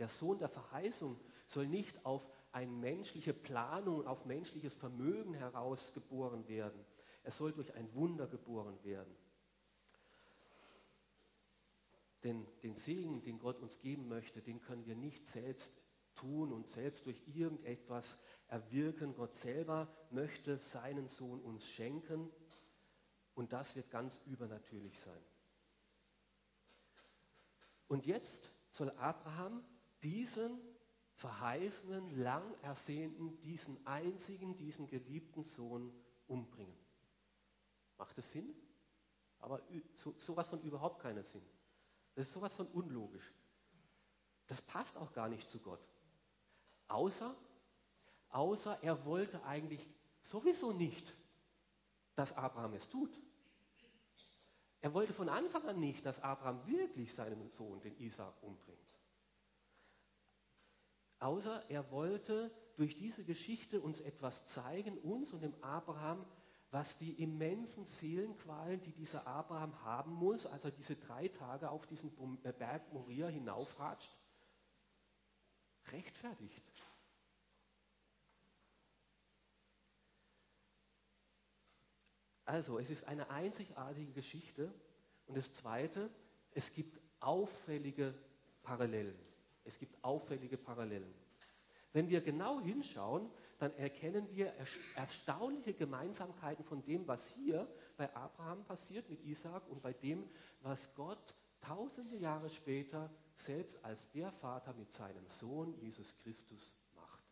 Der 0.00 0.08
Sohn 0.08 0.40
der 0.40 0.48
Verheißung 0.48 1.20
soll 1.46 1.68
nicht 1.68 2.04
auf 2.04 2.28
eine 2.50 2.72
menschliche 2.72 3.32
Planung, 3.32 4.08
auf 4.08 4.24
menschliches 4.24 4.74
Vermögen 4.74 5.34
heraus 5.34 5.94
geboren 5.94 6.48
werden. 6.48 6.84
Er 7.22 7.30
soll 7.30 7.52
durch 7.52 7.72
ein 7.74 7.94
Wunder 7.94 8.26
geboren 8.26 8.76
werden. 8.82 9.14
Denn 12.24 12.46
den 12.62 12.74
Segen, 12.74 13.22
den 13.22 13.38
Gott 13.38 13.60
uns 13.60 13.78
geben 13.78 14.08
möchte, 14.08 14.42
den 14.42 14.60
können 14.60 14.86
wir 14.86 14.96
nicht 14.96 15.26
selbst 15.26 15.80
tun 16.14 16.52
und 16.52 16.68
selbst 16.68 17.06
durch 17.06 17.20
irgendetwas 17.28 18.18
erwirken. 18.48 19.14
Gott 19.14 19.34
selber 19.34 19.88
möchte 20.10 20.58
seinen 20.58 21.06
Sohn 21.06 21.40
uns 21.40 21.68
schenken 21.68 22.30
und 23.34 23.52
das 23.52 23.76
wird 23.76 23.90
ganz 23.90 24.20
übernatürlich 24.26 24.98
sein. 24.98 25.22
Und 27.86 28.04
jetzt 28.04 28.50
soll 28.68 28.90
Abraham 28.90 29.64
diesen 30.02 30.60
verheißenen, 31.14 32.22
lang 32.22 32.54
ersehnten, 32.62 33.40
diesen 33.40 33.84
einzigen, 33.86 34.56
diesen 34.56 34.86
geliebten 34.86 35.44
Sohn 35.44 35.92
umbringen. 36.26 36.76
Macht 37.96 38.18
das 38.18 38.30
Sinn? 38.30 38.54
Aber 39.38 39.60
so, 39.96 40.14
sowas 40.18 40.48
von 40.48 40.60
überhaupt 40.62 41.00
keinen 41.00 41.24
Sinn. 41.24 41.42
Das 42.18 42.26
ist 42.26 42.32
sowas 42.32 42.52
von 42.52 42.66
unlogisch. 42.66 43.32
Das 44.48 44.60
passt 44.60 44.96
auch 44.96 45.12
gar 45.12 45.28
nicht 45.28 45.48
zu 45.48 45.60
Gott. 45.60 45.78
Außer, 46.88 47.32
außer 48.30 48.76
er 48.82 49.04
wollte 49.04 49.40
eigentlich 49.44 49.86
sowieso 50.20 50.72
nicht, 50.72 51.14
dass 52.16 52.36
Abraham 52.36 52.74
es 52.74 52.90
tut. 52.90 53.16
Er 54.80 54.92
wollte 54.94 55.14
von 55.14 55.28
Anfang 55.28 55.64
an 55.68 55.78
nicht, 55.78 56.04
dass 56.04 56.20
Abraham 56.20 56.66
wirklich 56.66 57.14
seinen 57.14 57.48
Sohn, 57.50 57.80
den 57.82 57.96
Isaac, 58.00 58.34
umbringt. 58.42 58.96
Außer 61.20 61.70
er 61.70 61.88
wollte 61.92 62.50
durch 62.74 62.96
diese 62.96 63.22
Geschichte 63.22 63.80
uns 63.80 64.00
etwas 64.00 64.44
zeigen, 64.44 64.98
uns 64.98 65.32
und 65.32 65.44
dem 65.44 65.54
Abraham, 65.62 66.26
was 66.70 66.98
die 66.98 67.22
immensen 67.22 67.84
Seelenqualen, 67.86 68.82
die 68.82 68.92
dieser 68.92 69.26
Abraham 69.26 69.82
haben 69.84 70.12
muss, 70.12 70.46
als 70.46 70.64
er 70.64 70.70
diese 70.70 70.96
drei 70.96 71.28
Tage 71.28 71.70
auf 71.70 71.86
diesen 71.86 72.10
äh, 72.44 72.52
Berg 72.52 72.92
Moria 72.92 73.28
hinaufratscht, 73.28 74.12
rechtfertigt. 75.92 76.62
Also, 82.44 82.78
es 82.78 82.88
ist 82.88 83.04
eine 83.04 83.28
einzigartige 83.28 84.12
Geschichte. 84.12 84.72
Und 85.26 85.36
das 85.36 85.52
Zweite, 85.52 86.08
es 86.52 86.72
gibt 86.72 86.98
auffällige 87.20 88.14
Parallelen. 88.62 89.18
Es 89.64 89.78
gibt 89.78 90.02
auffällige 90.02 90.56
Parallelen. 90.56 91.12
Wenn 91.92 92.08
wir 92.08 92.22
genau 92.22 92.58
hinschauen, 92.60 93.30
dann 93.58 93.74
erkennen 93.76 94.28
wir 94.30 94.52
erstaunliche 94.94 95.74
Gemeinsamkeiten 95.74 96.64
von 96.64 96.84
dem, 96.84 97.06
was 97.08 97.26
hier 97.34 97.68
bei 97.96 98.14
Abraham 98.14 98.64
passiert 98.64 99.08
mit 99.10 99.22
Isaac 99.24 99.66
und 99.68 99.82
bei 99.82 99.92
dem, 99.92 100.30
was 100.60 100.94
Gott 100.94 101.34
tausende 101.60 102.16
Jahre 102.16 102.50
später 102.50 103.10
selbst 103.34 103.84
als 103.84 104.10
der 104.12 104.30
Vater 104.30 104.72
mit 104.74 104.92
seinem 104.92 105.26
Sohn 105.26 105.74
Jesus 105.80 106.14
Christus 106.22 106.80
macht. 106.94 107.24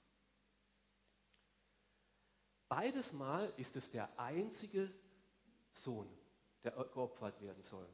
Beides 2.68 3.12
Mal 3.12 3.52
ist 3.56 3.76
es 3.76 3.90
der 3.90 4.18
einzige 4.18 4.92
Sohn, 5.70 6.08
der 6.64 6.72
geopfert 6.72 7.40
werden 7.40 7.62
soll. 7.62 7.88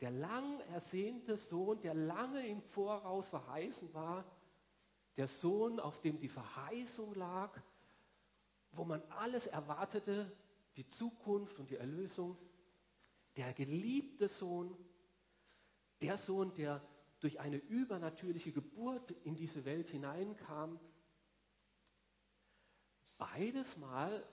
Der 0.00 0.12
lang 0.12 0.60
ersehnte 0.72 1.36
Sohn, 1.36 1.80
der 1.80 1.94
lange 1.94 2.46
im 2.46 2.62
Voraus 2.62 3.28
verheißen 3.28 3.92
war, 3.94 4.24
der 5.16 5.28
Sohn, 5.28 5.80
auf 5.80 6.00
dem 6.00 6.18
die 6.18 6.28
Verheißung 6.28 7.14
lag, 7.14 7.60
wo 8.72 8.84
man 8.84 9.02
alles 9.10 9.46
erwartete, 9.46 10.30
die 10.76 10.88
Zukunft 10.88 11.58
und 11.58 11.70
die 11.70 11.76
Erlösung, 11.76 12.36
der 13.36 13.52
geliebte 13.52 14.28
Sohn, 14.28 14.74
der 16.00 16.16
Sohn, 16.18 16.54
der 16.54 16.82
durch 17.20 17.38
eine 17.38 17.56
übernatürliche 17.56 18.52
Geburt 18.52 19.10
in 19.24 19.36
diese 19.36 19.64
Welt 19.64 19.90
hineinkam. 19.90 20.80
Beides 23.16 23.76
Mal 23.76 24.26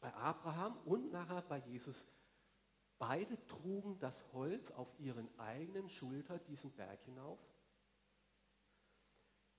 bei 0.00 0.14
Abraham 0.14 0.76
und 0.84 1.10
nachher 1.10 1.42
bei 1.42 1.58
Jesus. 1.58 2.06
Beide 2.98 3.44
trugen 3.46 3.98
das 3.98 4.32
Holz 4.32 4.70
auf 4.70 4.88
ihren 5.00 5.28
eigenen 5.38 5.88
Schultern 5.88 6.40
diesen 6.46 6.70
Berg 6.72 7.02
hinauf. 7.04 7.40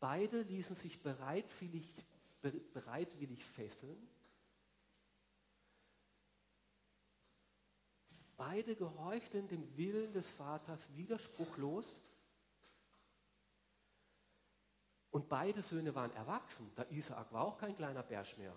Beide 0.07 0.43
ließen 0.43 0.75
sich 0.75 1.01
bereitwillig, 1.01 1.91
bereitwillig 2.74 3.43
fesseln. 3.43 3.97
Beide 8.38 8.75
gehorchten 8.75 9.47
dem 9.47 9.75
Willen 9.75 10.13
des 10.13 10.29
Vaters 10.29 10.95
widerspruchlos. 10.95 11.88
Und 15.09 15.27
beide 15.27 15.63
Söhne 15.63 15.96
waren 15.96 16.11
erwachsen. 16.11 16.72
Der 16.77 16.91
Isaak 16.91 17.33
war 17.33 17.44
auch 17.44 17.57
kein 17.57 17.75
kleiner 17.75 18.03
Bärsch 18.03 18.37
mehr. 18.37 18.55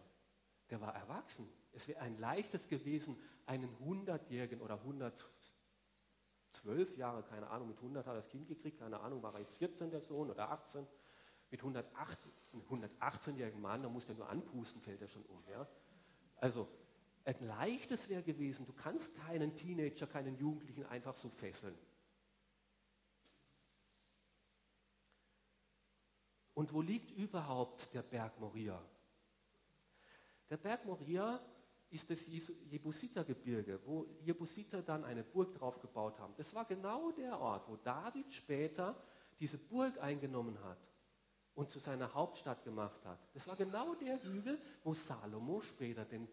Der 0.69 0.83
war 0.83 0.95
erwachsen. 0.95 1.49
Es 1.73 1.89
wäre 1.89 2.01
ein 2.01 2.19
leichtes 2.19 2.69
gewesen, 2.69 3.19
einen 3.47 3.75
100-Jährigen 3.79 4.61
oder 4.61 4.75
112 4.75 6.99
Jahre, 6.99 7.23
keine 7.23 7.49
Ahnung, 7.49 7.69
mit 7.69 7.79
100 7.79 8.07
hat 8.07 8.13
er 8.13 8.17
das 8.17 8.29
Kind 8.29 8.49
gekriegt, 8.49 8.81
keine 8.81 9.01
Ahnung, 9.01 9.23
war 9.23 9.33
er 9.33 9.41
jetzt 9.41 9.57
14 9.57 9.91
der 9.91 10.03
Sohn 10.03 10.31
oder 10.31 10.51
18, 10.51 10.87
mit 11.51 11.61
118, 11.61 12.33
118-jährigen 12.71 13.61
Mann, 13.61 13.83
da 13.83 13.89
muss 13.89 14.09
er 14.09 14.15
nur 14.15 14.29
anpusten, 14.29 14.81
fällt 14.81 15.01
er 15.01 15.09
schon 15.09 15.25
um. 15.27 15.43
Ja? 15.51 15.67
Also, 16.37 16.69
ein 17.25 17.47
leichtes 17.47 18.09
wäre 18.09 18.23
gewesen, 18.23 18.67
du 18.67 18.73
kannst 18.73 19.17
keinen 19.17 19.55
Teenager, 19.55 20.07
keinen 20.07 20.37
Jugendlichen 20.39 20.87
einfach 20.87 21.15
so 21.15 21.29
fesseln. 21.29 21.77
Und 26.55 26.73
wo 26.73 26.81
liegt 26.81 27.11
überhaupt 27.13 27.93
der 27.95 28.03
Berg 28.03 28.39
Moria? 28.41 28.83
Der 30.51 30.57
Berg 30.57 30.85
Moria 30.87 31.41
ist 31.91 32.11
das 32.11 32.27
Jebusitergebirge, 32.27 33.81
wo 33.85 34.07
Jebusiter 34.23 34.83
dann 34.83 35.05
eine 35.05 35.23
Burg 35.23 35.55
drauf 35.55 35.81
gebaut 35.81 36.19
haben. 36.19 36.35
Das 36.37 36.55
war 36.55 36.65
genau 36.65 37.13
der 37.13 37.39
Ort, 37.39 37.69
wo 37.69 37.77
David 37.77 38.33
später 38.33 39.01
diese 39.39 39.57
Burg 39.57 39.99
eingenommen 39.99 40.59
hat 40.65 40.88
und 41.59 41.69
zu 41.69 41.81
seiner 41.81 42.15
Hauptstadt 42.15 42.63
gemacht 42.63 43.05
hat. 43.05 43.19
Das 43.35 43.49
war 43.49 43.57
genau 43.57 43.97
der 43.97 44.23
Hügel, 44.23 44.63
wo 44.85 44.95
Salomo 44.95 45.61
später 45.61 46.05
den 46.05 46.29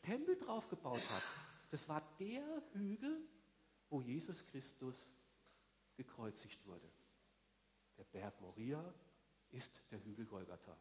Tempel 0.00 0.34
drauf 0.38 0.66
gebaut 0.70 1.02
hat. 1.10 1.22
Das 1.70 1.86
war 1.90 2.00
der 2.18 2.62
Hügel, 2.72 3.20
wo 3.90 4.00
Jesus 4.00 4.46
Christus 4.46 4.96
gekreuzigt 5.98 6.66
wurde. 6.66 6.88
Der 7.98 8.04
Berg 8.04 8.40
Moria 8.40 8.82
ist 9.50 9.78
der 9.90 10.02
Hügel 10.02 10.24
Golgatha. 10.24 10.74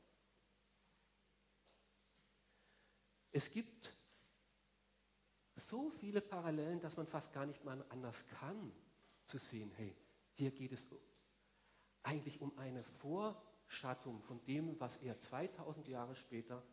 Es 3.34 3.52
gibt 3.52 3.94
so 5.56 5.90
viele 5.90 6.22
Parallelen, 6.22 6.80
dass 6.80 6.96
man 6.96 7.08
fast 7.08 7.34
gar 7.34 7.46
nicht 7.46 7.66
mal 7.66 7.84
anders 7.90 8.26
kann, 8.40 8.72
zu 9.26 9.38
sehen, 9.38 9.70
hey, 9.76 9.94
hier 10.36 10.52
geht 10.52 10.72
es 10.72 10.88
eigentlich 12.04 12.40
um 12.40 12.58
eine 12.58 12.82
Vorschattung 13.66 14.22
von 14.22 14.44
dem, 14.46 14.80
was 14.80 14.98
er 14.98 15.20
2000 15.20 15.88
Jahre 15.88 16.16
später 16.16 16.64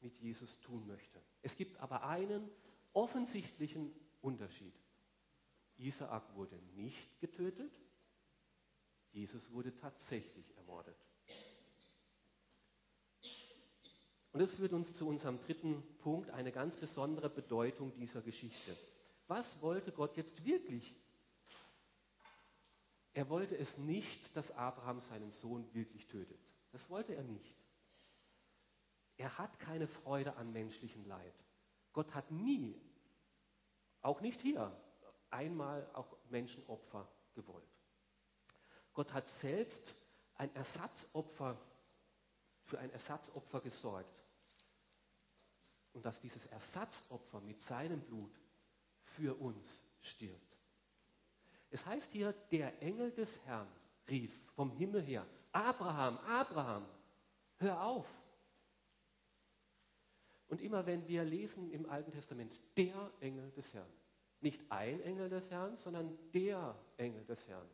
mit 0.00 0.16
Jesus 0.20 0.60
tun 0.60 0.86
möchte. 0.86 1.20
Es 1.42 1.56
gibt 1.56 1.78
aber 1.78 2.04
einen 2.04 2.48
offensichtlichen 2.92 3.92
Unterschied. 4.20 4.74
Isaak 5.76 6.34
wurde 6.34 6.56
nicht 6.74 7.20
getötet, 7.20 7.72
Jesus 9.10 9.52
wurde 9.52 9.74
tatsächlich 9.74 10.56
ermordet. 10.56 10.96
Und 14.32 14.40
das 14.40 14.52
führt 14.52 14.72
uns 14.72 14.94
zu 14.94 15.08
unserem 15.08 15.40
dritten 15.40 15.82
Punkt, 15.98 16.30
eine 16.30 16.52
ganz 16.52 16.76
besondere 16.76 17.30
Bedeutung 17.30 17.92
dieser 17.94 18.22
Geschichte. 18.22 18.76
Was 19.26 19.60
wollte 19.62 19.92
Gott 19.92 20.16
jetzt 20.16 20.44
wirklich? 20.44 20.94
Er 23.14 23.28
wollte 23.28 23.56
es 23.56 23.78
nicht, 23.78 24.36
dass 24.36 24.50
Abraham 24.52 25.00
seinen 25.00 25.32
Sohn 25.32 25.72
wirklich 25.74 26.06
tötet. 26.06 26.38
Das 26.72 26.88
wollte 26.90 27.14
er 27.14 27.24
nicht. 27.24 27.54
Er 29.16 29.36
hat 29.38 29.58
keine 29.58 29.88
Freude 29.88 30.36
an 30.36 30.52
menschlichem 30.52 31.04
Leid. 31.06 31.34
Gott 31.92 32.14
hat 32.14 32.30
nie, 32.30 32.80
auch 34.02 34.20
nicht 34.20 34.40
hier, 34.40 34.72
einmal 35.30 35.88
auch 35.94 36.16
Menschenopfer 36.30 37.10
gewollt. 37.34 37.68
Gott 38.94 39.12
hat 39.12 39.28
selbst 39.28 39.94
ein 40.36 40.54
Ersatzopfer 40.54 41.60
für 42.62 42.78
ein 42.78 42.90
Ersatzopfer 42.90 43.60
gesorgt 43.60 44.14
und 45.92 46.04
dass 46.04 46.20
dieses 46.20 46.46
Ersatzopfer 46.46 47.40
mit 47.40 47.60
seinem 47.62 48.00
Blut 48.02 48.38
für 49.00 49.40
uns 49.40 49.90
stirbt. 50.00 50.47
Es 51.70 51.84
heißt 51.84 52.12
hier, 52.12 52.32
der 52.50 52.82
Engel 52.82 53.10
des 53.12 53.44
Herrn 53.44 53.68
rief 54.08 54.34
vom 54.54 54.70
Himmel 54.70 55.02
her, 55.02 55.26
Abraham, 55.52 56.18
Abraham, 56.18 56.86
hör 57.58 57.82
auf. 57.82 58.22
Und 60.48 60.62
immer 60.62 60.86
wenn 60.86 61.06
wir 61.06 61.24
lesen 61.24 61.70
im 61.70 61.88
Alten 61.90 62.10
Testament, 62.10 62.58
der 62.76 63.10
Engel 63.20 63.50
des 63.50 63.74
Herrn, 63.74 63.92
nicht 64.40 64.60
ein 64.70 65.00
Engel 65.02 65.28
des 65.28 65.50
Herrn, 65.50 65.76
sondern 65.76 66.16
der 66.32 66.74
Engel 66.96 67.24
des 67.26 67.46
Herrn, 67.48 67.68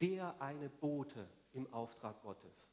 der 0.00 0.40
eine 0.40 0.68
Bote 0.68 1.26
im 1.52 1.72
Auftrag 1.72 2.22
Gottes, 2.22 2.70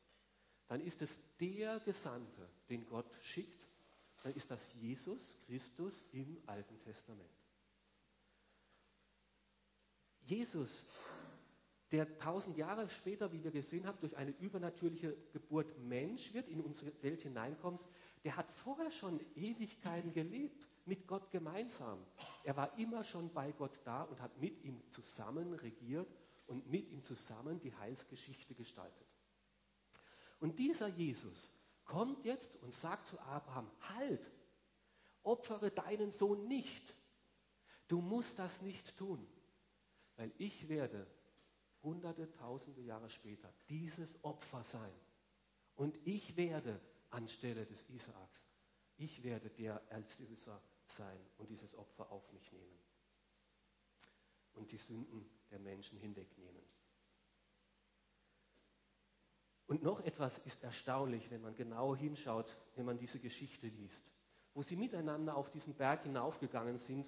dann 0.67 0.81
ist 0.81 1.01
es 1.01 1.19
der 1.37 1.79
Gesandte, 1.79 2.47
den 2.69 2.85
Gott 2.85 3.09
schickt, 3.21 3.67
dann 4.23 4.33
ist 4.33 4.51
das 4.51 4.73
Jesus 4.73 5.37
Christus 5.45 6.03
im 6.11 6.41
Alten 6.45 6.79
Testament. 6.81 7.42
Jesus, 10.25 10.85
der 11.91 12.17
tausend 12.17 12.57
Jahre 12.57 12.89
später, 12.89 13.31
wie 13.31 13.43
wir 13.43 13.51
gesehen 13.51 13.85
haben, 13.85 13.99
durch 14.01 14.15
eine 14.17 14.31
übernatürliche 14.39 15.15
Geburt 15.31 15.77
Mensch 15.79 16.33
wird, 16.33 16.47
in 16.49 16.61
unsere 16.61 16.91
Welt 17.03 17.21
hineinkommt, 17.21 17.81
der 18.23 18.37
hat 18.37 18.51
vorher 18.51 18.91
schon 18.91 19.19
Ewigkeiten 19.35 20.13
gelebt, 20.13 20.67
mit 20.85 21.07
Gott 21.07 21.31
gemeinsam. 21.31 21.99
Er 22.43 22.57
war 22.57 22.77
immer 22.77 23.03
schon 23.03 23.31
bei 23.33 23.51
Gott 23.53 23.79
da 23.85 24.03
und 24.03 24.19
hat 24.21 24.37
mit 24.39 24.63
ihm 24.63 24.81
zusammen 24.89 25.53
regiert 25.53 26.07
und 26.47 26.69
mit 26.69 26.89
ihm 26.89 27.03
zusammen 27.03 27.59
die 27.61 27.73
Heilsgeschichte 27.75 28.53
gestaltet. 28.53 29.07
Und 30.39 30.59
dieser 30.59 30.87
Jesus 30.87 31.49
kommt 31.85 32.25
jetzt 32.25 32.55
und 32.57 32.73
sagt 32.73 33.07
zu 33.07 33.19
Abraham, 33.21 33.69
halt, 33.95 34.31
opfere 35.23 35.71
deinen 35.71 36.11
Sohn 36.11 36.47
nicht. 36.47 36.95
Du 37.87 38.01
musst 38.01 38.39
das 38.39 38.61
nicht 38.61 38.97
tun, 38.97 39.25
weil 40.15 40.31
ich 40.37 40.69
werde 40.69 41.07
hunderte, 41.81 42.31
tausende 42.31 42.81
Jahre 42.81 43.09
später 43.09 43.51
dieses 43.69 44.23
Opfer 44.23 44.63
sein. 44.63 44.93
Und 45.75 45.97
ich 46.05 46.37
werde 46.37 46.79
anstelle 47.09 47.65
des 47.65 47.87
Isaaks, 47.89 48.47
ich 48.97 49.23
werde 49.23 49.49
der 49.49 49.81
Erlöser 49.89 50.61
sein 50.85 51.19
und 51.37 51.49
dieses 51.49 51.75
Opfer 51.75 52.11
auf 52.11 52.31
mich 52.31 52.51
nehmen 52.51 52.79
und 54.53 54.71
die 54.71 54.77
Sünden 54.77 55.25
der 55.49 55.59
Menschen 55.59 55.97
hinwegnehmen. 55.99 56.63
Und 59.65 59.81
noch 59.81 60.01
etwas 60.01 60.37
ist 60.39 60.61
erstaunlich, 60.63 61.31
wenn 61.31 61.41
man 61.41 61.55
genau 61.55 61.95
hinschaut, 61.95 62.55
wenn 62.75 62.85
man 62.85 62.97
diese 62.97 63.19
Geschichte 63.19 63.67
liest, 63.67 64.11
wo 64.53 64.61
sie 64.61 64.75
miteinander 64.75 65.35
auf 65.35 65.49
diesen 65.49 65.73
Berg 65.73 66.03
hinaufgegangen 66.03 66.77
sind 66.77 67.07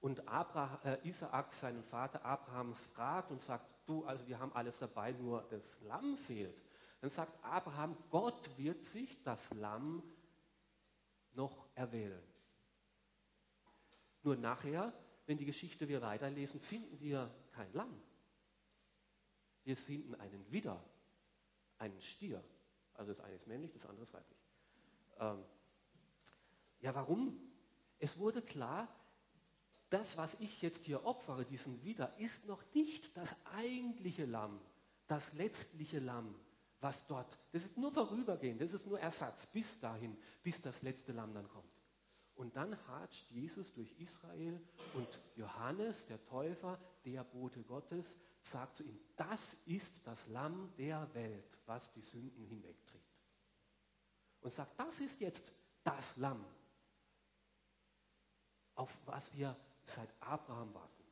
und 0.00 0.28
Abraham, 0.28 0.78
äh, 0.84 1.08
Isaak 1.08 1.54
seinen 1.54 1.82
Vater 1.82 2.24
Abraham 2.24 2.74
fragt 2.74 3.30
und 3.30 3.40
sagt, 3.40 3.66
du, 3.86 4.04
also 4.04 4.26
wir 4.26 4.38
haben 4.38 4.52
alles 4.52 4.78
dabei, 4.78 5.12
nur 5.12 5.42
das 5.50 5.80
Lamm 5.82 6.16
fehlt. 6.18 6.60
Dann 7.00 7.10
sagt 7.10 7.42
Abraham, 7.44 7.96
Gott 8.10 8.56
wird 8.58 8.84
sich 8.84 9.22
das 9.22 9.52
Lamm 9.54 10.02
noch 11.32 11.68
erwählen. 11.74 12.22
Nur 14.22 14.36
nachher, 14.36 14.92
wenn 15.26 15.38
die 15.38 15.44
Geschichte 15.44 15.88
wir 15.88 16.02
weiterlesen, 16.02 16.60
finden 16.60 16.98
wir 17.00 17.32
kein 17.52 17.72
Lamm. 17.72 18.00
Wir 19.64 19.76
finden 19.76 20.14
einen 20.14 20.50
Widder, 20.50 20.82
einen 21.78 22.00
Stier. 22.00 22.42
Also 22.94 23.12
das 23.12 23.20
eine 23.20 23.34
ist 23.34 23.46
männlich, 23.46 23.72
das 23.72 23.86
andere 23.86 24.04
ist 24.04 24.12
weiblich. 24.12 24.38
Ähm, 25.18 25.44
ja, 26.80 26.94
warum? 26.94 27.38
Es 27.98 28.18
wurde 28.18 28.42
klar, 28.42 28.88
das, 29.90 30.16
was 30.16 30.36
ich 30.40 30.62
jetzt 30.62 30.84
hier 30.84 31.04
opfere, 31.04 31.44
diesen 31.44 31.82
Widder, 31.84 32.12
ist 32.18 32.46
noch 32.46 32.62
nicht 32.74 33.16
das 33.16 33.34
eigentliche 33.56 34.24
Lamm, 34.24 34.60
das 35.06 35.32
letztliche 35.34 36.00
Lamm, 36.00 36.34
was 36.80 37.06
dort, 37.06 37.38
das 37.52 37.64
ist 37.64 37.76
nur 37.76 37.92
vorübergehend, 37.92 38.60
das 38.60 38.72
ist 38.72 38.86
nur 38.86 39.00
Ersatz 39.00 39.46
bis 39.46 39.80
dahin, 39.80 40.16
bis 40.42 40.60
das 40.60 40.82
letzte 40.82 41.12
Lamm 41.12 41.32
dann 41.34 41.48
kommt. 41.48 41.70
Und 42.34 42.54
dann 42.54 42.76
hatscht 42.88 43.30
Jesus 43.30 43.72
durch 43.72 43.90
Israel 43.98 44.60
und 44.92 45.08
Johannes, 45.36 46.06
der 46.06 46.22
Täufer, 46.26 46.78
der 47.04 47.24
Bote 47.24 47.62
Gottes, 47.62 48.18
sagt 48.42 48.76
zu 48.76 48.82
ihm, 48.82 48.98
das 49.16 49.54
ist 49.66 50.06
das 50.06 50.26
Lamm 50.28 50.70
der 50.76 51.12
Welt, 51.14 51.58
was 51.64 51.90
die 51.92 52.02
Sünden 52.02 52.44
hinwegträgt. 52.44 53.04
Und 54.42 54.52
sagt, 54.52 54.78
das 54.78 55.00
ist 55.00 55.20
jetzt 55.20 55.50
das 55.82 56.16
Lamm, 56.18 56.44
auf 58.74 58.94
was 59.06 59.34
wir 59.34 59.56
seit 59.88 60.08
Abraham 60.20 60.74
warten. 60.74 61.04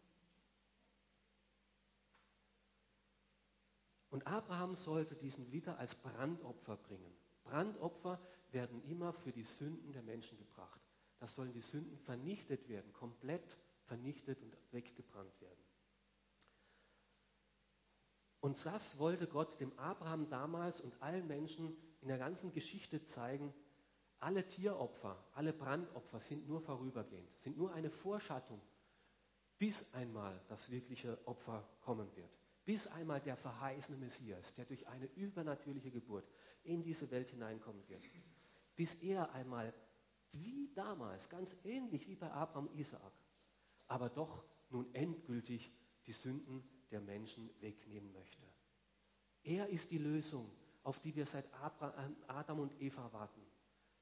Und 4.11 4.27
Abraham 4.27 4.77
sollte 4.77 5.17
diesen 5.17 5.51
wieder 5.51 5.79
als 5.79 5.95
Brandopfer 5.97 6.77
bringen. 6.77 7.17
Brandopfer 7.43 8.21
werden 8.53 8.83
immer 8.85 9.13
für 9.13 9.33
die 9.33 9.43
Sünden 9.43 9.93
der 9.93 10.03
Menschen 10.03 10.39
gebracht. 10.39 10.81
Das 11.19 11.35
sollen 11.35 11.53
die 11.53 11.61
Sünden 11.61 11.99
vernichtet 11.99 12.69
werden, 12.69 12.93
komplett 12.93 13.57
vernichtet 13.87 14.41
und 14.41 14.57
weggebrannt 14.71 15.41
werden. 15.41 15.65
Und 18.41 18.65
das 18.67 18.99
wollte 18.99 19.27
Gott 19.27 19.59
dem 19.59 19.77
Abraham 19.79 20.29
damals 20.29 20.81
und 20.81 21.01
allen 21.01 21.27
Menschen 21.27 21.77
in 22.03 22.09
der 22.09 22.19
ganzen 22.19 22.53
Geschichte 22.53 23.03
zeigen. 23.03 23.55
Alle 24.21 24.47
Tieropfer, 24.47 25.23
alle 25.35 25.53
Brandopfer 25.53 26.21
sind 26.21 26.47
nur 26.49 26.61
vorübergehend, 26.61 27.29
sind 27.39 27.59
nur 27.59 27.73
eine 27.73 27.91
Vorschattung, 27.91 28.61
bis 29.59 29.93
einmal 29.95 30.41
das 30.49 30.71
wirkliche 30.71 31.19
Opfer 31.27 31.69
kommen 31.81 32.15
wird. 32.17 32.31
Bis 32.65 32.87
einmal 32.87 33.21
der 33.21 33.37
verheißene 33.37 33.99
Messias, 33.99 34.55
der 34.55 34.65
durch 34.65 34.87
eine 34.89 35.07
übernatürliche 35.17 35.91
Geburt 35.91 36.27
in 36.63 36.83
diese 36.83 37.11
Welt 37.11 37.31
hineinkommen 37.31 37.87
wird, 37.89 38.03
bis 38.75 38.95
er 39.03 39.31
einmal 39.33 39.75
wie 40.33 40.71
damals, 40.75 41.29
ganz 41.29 41.57
ähnlich 41.65 42.09
wie 42.09 42.17
bei 42.17 42.31
Abraham 42.31 42.67
und 42.69 42.79
Isaak, 42.79 43.13
aber 43.87 44.09
doch 44.09 44.45
nun 44.71 44.93
endgültig 44.95 45.71
die 46.07 46.13
Sünden 46.13 46.67
der 46.91 47.01
Menschen 47.01 47.51
wegnehmen 47.61 48.13
möchte. 48.13 48.43
Er 49.43 49.69
ist 49.69 49.91
die 49.91 49.99
Lösung, 49.99 50.51
auf 50.83 50.99
die 51.01 51.15
wir 51.15 51.27
seit 51.27 51.45
Adam 52.27 52.61
und 52.61 52.81
Eva 52.81 53.13
warten, 53.13 53.43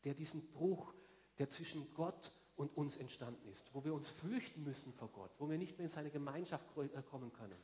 der 0.05 0.15
diesen 0.15 0.51
Bruch, 0.53 0.95
der 1.39 1.49
zwischen 1.49 1.93
Gott 1.95 2.33
und 2.57 2.77
uns 2.77 2.97
entstanden 2.97 3.49
ist, 3.49 3.75
wo 3.75 3.85
wir 3.85 3.95
uns 3.95 4.09
fürchten 4.09 4.63
müssen 4.63 4.93
vor 4.93 5.09
Gott, 5.09 5.31
wo 5.39 5.49
wir 5.49 5.59
nicht 5.59 5.79
mehr 5.79 5.87
in 5.87 5.93
seine 5.93 6.11
Gemeinschaft 6.11 6.65
äh, 6.77 7.03
kommen 7.03 7.33
können, 7.33 7.59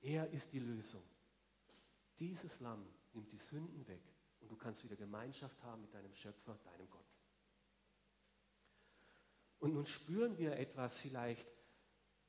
er 0.00 0.30
ist 0.30 0.52
die 0.52 0.58
Lösung. 0.58 1.02
Dieses 2.18 2.60
Lamm 2.60 2.86
nimmt 3.14 3.32
die 3.32 3.38
Sünden 3.38 3.86
weg 3.88 4.02
und 4.40 4.50
du 4.50 4.56
kannst 4.56 4.84
wieder 4.84 4.96
Gemeinschaft 4.96 5.60
haben 5.62 5.80
mit 5.80 5.94
deinem 5.94 6.14
Schöpfer, 6.14 6.58
deinem 6.64 6.88
Gott. 6.90 7.04
Und 9.58 9.72
nun 9.72 9.86
spüren 9.86 10.36
wir 10.36 10.58
etwas 10.58 10.98
vielleicht 10.98 11.46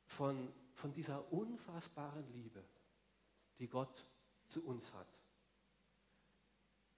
von, 0.06 0.54
von 0.74 0.94
dieser 0.94 1.32
unfassbaren 1.34 2.32
Liebe, 2.32 2.64
die 3.60 3.68
Gott 3.68 4.06
zu 4.48 4.66
uns 4.66 4.94
hat. 4.94 5.08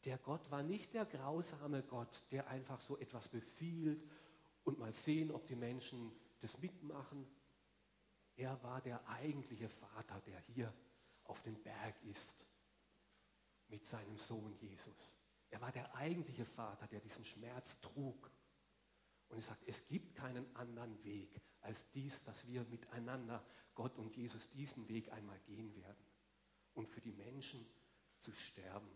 Der 0.07 0.17
Gott 0.19 0.49
war 0.49 0.63
nicht 0.63 0.93
der 0.93 1.05
grausame 1.05 1.83
Gott, 1.83 2.23
der 2.31 2.47
einfach 2.47 2.79
so 2.79 2.97
etwas 2.97 3.27
befiehlt 3.27 4.01
und 4.63 4.79
mal 4.79 4.93
sehen, 4.93 5.31
ob 5.31 5.45
die 5.47 5.57
Menschen 5.57 6.13
das 6.39 6.57
mitmachen, 6.59 7.27
er 8.37 8.63
war 8.63 8.79
der 8.79 9.05
eigentliche 9.09 9.67
Vater, 9.67 10.21
der 10.21 10.39
hier 10.39 10.73
auf 11.25 11.41
dem 11.41 11.61
Berg 11.61 12.01
ist 12.05 12.45
mit 13.67 13.85
seinem 13.85 14.17
Sohn 14.17 14.55
Jesus. 14.61 15.13
Er 15.49 15.59
war 15.59 15.73
der 15.73 15.93
eigentliche 15.95 16.45
Vater, 16.45 16.87
der 16.87 17.01
diesen 17.01 17.25
Schmerz 17.25 17.81
trug. 17.81 18.31
Und 19.27 19.39
er 19.39 19.43
sagt, 19.43 19.63
es 19.67 19.87
gibt 19.87 20.15
keinen 20.15 20.55
anderen 20.55 21.03
Weg 21.03 21.41
als 21.59 21.91
dies, 21.91 22.23
dass 22.23 22.47
wir 22.47 22.63
miteinander, 22.63 23.45
Gott 23.75 23.97
und 23.97 24.15
Jesus, 24.15 24.49
diesen 24.51 24.87
Weg 24.87 25.11
einmal 25.11 25.39
gehen 25.41 25.75
werden, 25.75 26.05
um 26.75 26.85
für 26.85 27.01
die 27.01 27.11
Menschen 27.11 27.67
zu 28.19 28.31
sterben. 28.31 28.89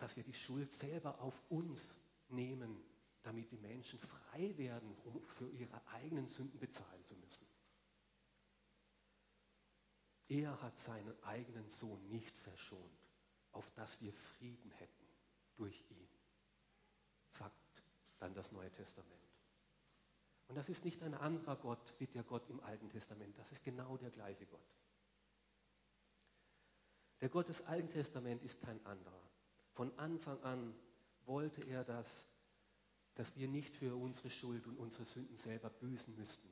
Dass 0.00 0.16
wir 0.16 0.24
die 0.24 0.34
Schuld 0.34 0.72
selber 0.72 1.20
auf 1.20 1.40
uns 1.48 1.96
nehmen, 2.28 2.82
damit 3.22 3.50
die 3.52 3.58
Menschen 3.58 3.98
frei 3.98 4.56
werden, 4.56 4.96
um 5.04 5.22
für 5.22 5.48
ihre 5.50 5.80
eigenen 5.88 6.26
Sünden 6.26 6.58
bezahlen 6.58 7.04
zu 7.04 7.14
müssen. 7.14 7.46
Er 10.28 10.62
hat 10.62 10.78
seinen 10.78 11.22
eigenen 11.24 11.68
Sohn 11.70 12.08
nicht 12.08 12.38
verschont, 12.38 12.98
auf 13.52 13.70
dass 13.72 14.00
wir 14.00 14.12
Frieden 14.12 14.70
hätten 14.70 15.06
durch 15.56 15.84
ihn, 15.90 16.08
sagt 17.32 17.54
dann 18.18 18.32
das 18.34 18.52
Neue 18.52 18.70
Testament. 18.70 19.20
Und 20.46 20.54
das 20.54 20.68
ist 20.68 20.84
nicht 20.84 21.02
ein 21.02 21.14
anderer 21.14 21.56
Gott 21.56 21.94
wie 21.98 22.06
der 22.06 22.22
Gott 22.22 22.48
im 22.48 22.60
Alten 22.60 22.88
Testament, 22.88 23.38
das 23.38 23.52
ist 23.52 23.62
genau 23.64 23.96
der 23.96 24.10
gleiche 24.10 24.46
Gott. 24.46 24.74
Der 27.20 27.28
Gott 27.28 27.48
des 27.48 27.62
Alten 27.66 27.90
Testaments 27.90 28.44
ist 28.44 28.60
kein 28.60 28.84
anderer. 28.86 29.30
Von 29.72 29.96
Anfang 29.98 30.42
an 30.42 30.74
wollte 31.24 31.62
er 31.62 31.84
das, 31.84 32.26
dass 33.14 33.36
wir 33.36 33.48
nicht 33.48 33.76
für 33.76 33.96
unsere 33.96 34.30
Schuld 34.30 34.66
und 34.66 34.76
unsere 34.76 35.04
Sünden 35.04 35.36
selber 35.36 35.70
büßen 35.70 36.14
müssten. 36.16 36.48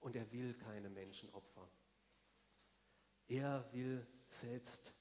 Und 0.00 0.16
er 0.16 0.30
will 0.32 0.54
keine 0.54 0.88
Menschen 0.88 1.32
opfern. 1.34 1.68
Er 3.28 3.70
will 3.72 4.06
selbst 4.28 4.92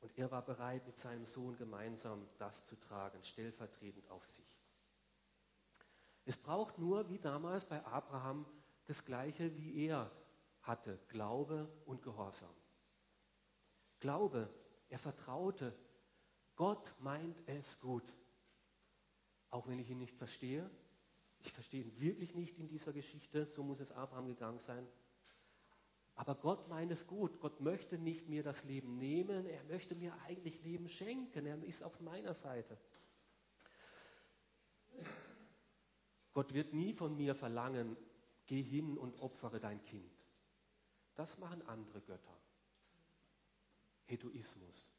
und 0.00 0.16
er 0.18 0.30
war 0.30 0.44
bereit, 0.44 0.86
mit 0.86 0.98
seinem 0.98 1.24
Sohn 1.24 1.56
gemeinsam 1.56 2.28
das 2.38 2.64
zu 2.66 2.76
tragen, 2.76 3.24
stellvertretend 3.24 4.08
auf 4.10 4.26
sich. 4.28 4.60
Es 6.26 6.36
braucht 6.36 6.78
nur, 6.78 7.08
wie 7.08 7.18
damals 7.18 7.64
bei 7.64 7.84
Abraham, 7.84 8.46
das 8.84 9.04
Gleiche, 9.04 9.56
wie 9.56 9.86
er 9.86 10.10
hatte, 10.60 10.98
Glaube 11.08 11.70
und 11.86 12.02
Gehorsam. 12.02 12.54
Glaube, 14.00 14.48
er 14.88 14.98
vertraute, 14.98 15.74
Gott 16.56 16.92
meint 17.00 17.36
es 17.46 17.80
gut. 17.80 18.04
Auch 19.50 19.66
wenn 19.68 19.78
ich 19.78 19.90
ihn 19.90 19.98
nicht 19.98 20.14
verstehe, 20.14 20.68
ich 21.40 21.52
verstehe 21.52 21.82
ihn 21.82 22.00
wirklich 22.00 22.34
nicht 22.34 22.58
in 22.58 22.68
dieser 22.68 22.92
Geschichte, 22.92 23.46
so 23.46 23.62
muss 23.62 23.80
es 23.80 23.92
Abraham 23.92 24.28
gegangen 24.28 24.60
sein. 24.60 24.86
Aber 26.16 26.36
Gott 26.36 26.68
meint 26.68 26.92
es 26.92 27.06
gut. 27.06 27.40
Gott 27.40 27.60
möchte 27.60 27.98
nicht 27.98 28.28
mir 28.28 28.42
das 28.42 28.62
Leben 28.64 28.98
nehmen, 28.98 29.46
er 29.46 29.64
möchte 29.64 29.94
mir 29.94 30.14
eigentlich 30.22 30.62
Leben 30.62 30.88
schenken. 30.88 31.46
Er 31.46 31.62
ist 31.64 31.82
auf 31.82 32.00
meiner 32.00 32.34
Seite. 32.34 32.78
Gott 36.32 36.52
wird 36.52 36.72
nie 36.72 36.92
von 36.92 37.16
mir 37.16 37.34
verlangen, 37.34 37.96
geh 38.46 38.62
hin 38.62 38.96
und 38.96 39.20
opfere 39.20 39.60
dein 39.60 39.82
Kind. 39.84 40.10
Das 41.14 41.38
machen 41.38 41.62
andere 41.62 42.00
Götter. 42.00 42.36
Hedoismus, 44.06 44.93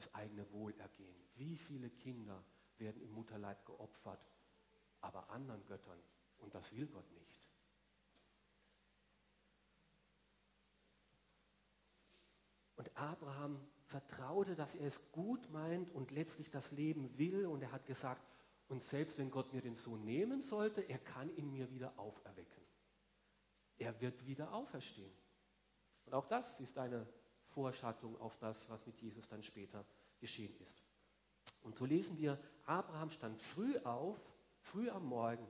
das 0.00 0.14
eigene 0.14 0.50
Wohlergehen. 0.52 1.14
Wie 1.34 1.56
viele 1.56 1.90
Kinder 1.90 2.42
werden 2.78 3.02
im 3.02 3.12
Mutterleib 3.12 3.66
geopfert, 3.66 4.24
aber 5.00 5.28
anderen 5.30 5.64
Göttern. 5.66 6.00
Und 6.38 6.54
das 6.54 6.74
will 6.74 6.86
Gott 6.86 7.10
nicht. 7.12 7.48
Und 12.76 12.96
Abraham 12.96 13.60
vertraute, 13.84 14.56
dass 14.56 14.74
er 14.74 14.86
es 14.86 15.12
gut 15.12 15.50
meint 15.50 15.90
und 15.90 16.10
letztlich 16.12 16.50
das 16.50 16.72
Leben 16.72 17.18
will. 17.18 17.44
Und 17.44 17.60
er 17.60 17.72
hat 17.72 17.84
gesagt, 17.84 18.26
und 18.68 18.82
selbst 18.82 19.18
wenn 19.18 19.30
Gott 19.30 19.52
mir 19.52 19.60
den 19.60 19.74
Sohn 19.74 20.02
nehmen 20.02 20.40
sollte, 20.40 20.80
er 20.80 20.98
kann 20.98 21.36
ihn 21.36 21.52
mir 21.52 21.70
wieder 21.70 21.98
auferwecken. 21.98 22.62
Er 23.76 24.00
wird 24.00 24.24
wieder 24.24 24.54
auferstehen. 24.54 25.12
Und 26.06 26.14
auch 26.14 26.26
das 26.26 26.58
ist 26.60 26.78
eine 26.78 27.06
Vorschattung 27.54 28.20
auf 28.20 28.36
das, 28.38 28.68
was 28.70 28.86
mit 28.86 29.00
Jesus 29.00 29.28
dann 29.28 29.42
später 29.42 29.84
geschehen 30.20 30.54
ist. 30.60 30.82
Und 31.62 31.76
so 31.76 31.84
lesen 31.84 32.18
wir, 32.18 32.38
Abraham 32.66 33.10
stand 33.10 33.38
früh 33.38 33.78
auf, 33.78 34.18
früh 34.60 34.90
am 34.90 35.06
Morgen. 35.06 35.46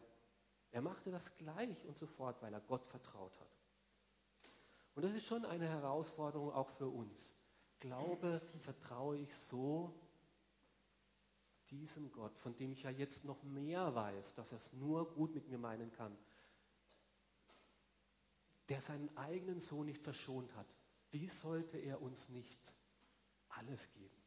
Er 0.73 0.83
machte 0.83 1.11
das 1.11 1.37
gleich 1.37 1.85
und 1.87 1.99
sofort, 1.99 2.41
weil 2.43 2.53
er 2.53 2.61
Gott 2.61 2.85
vertraut 2.87 3.39
hat. 3.41 3.57
Und 4.95 5.03
das 5.03 5.13
ist 5.13 5.27
schon 5.27 5.45
eine 5.45 5.69
Herausforderung 5.69 6.53
auch 6.53 6.71
für 6.71 6.89
uns. 6.89 7.35
Glaube, 7.81 8.43
vertraue 8.61 9.17
ich 9.19 9.35
so 9.35 9.95
diesem 11.71 12.11
Gott, 12.13 12.37
von 12.39 12.57
dem 12.57 12.73
ich 12.73 12.83
ja 12.83 12.91
jetzt 12.91 13.25
noch 13.25 13.43
mehr 13.43 13.95
weiß, 13.95 14.35
dass 14.35 14.53
er 14.53 14.59
es 14.59 14.73
nur 14.73 15.13
gut 15.15 15.35
mit 15.35 15.49
mir 15.49 15.59
meinen 15.59 15.93
kann, 15.93 16.17
der 18.69 18.81
seinen 18.81 19.17
eigenen 19.17 19.61
Sohn 19.61 19.87
nicht 19.87 20.03
verschont 20.03 20.55
hat, 20.55 20.67
wie 21.11 21.29
sollte 21.29 21.79
er 21.79 22.01
uns 22.01 22.29
nicht 22.29 22.59
alles 23.49 23.91
geben? 23.93 24.23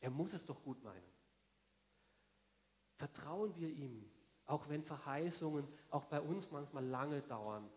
Er 0.00 0.10
muss 0.10 0.32
es 0.32 0.44
doch 0.44 0.62
gut 0.62 0.82
meinen. 0.82 1.12
Vertrauen 2.96 3.54
wir 3.56 3.68
ihm, 3.68 4.10
auch 4.46 4.68
wenn 4.68 4.82
Verheißungen 4.82 5.66
auch 5.90 6.04
bei 6.04 6.20
uns 6.20 6.50
manchmal 6.50 6.84
lange 6.84 7.22
dauern, 7.22 7.68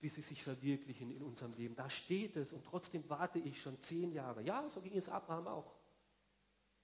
bis 0.00 0.14
sie 0.14 0.22
sich 0.22 0.42
verwirklichen 0.42 1.10
in 1.10 1.22
unserem 1.22 1.54
Leben. 1.54 1.74
Da 1.76 1.90
steht 1.90 2.36
es 2.36 2.52
und 2.52 2.64
trotzdem 2.64 3.08
warte 3.08 3.38
ich 3.38 3.60
schon 3.60 3.80
zehn 3.80 4.12
Jahre. 4.12 4.42
Ja, 4.42 4.68
so 4.68 4.80
ging 4.80 4.96
es 4.96 5.08
Abraham 5.08 5.46
auch 5.48 5.74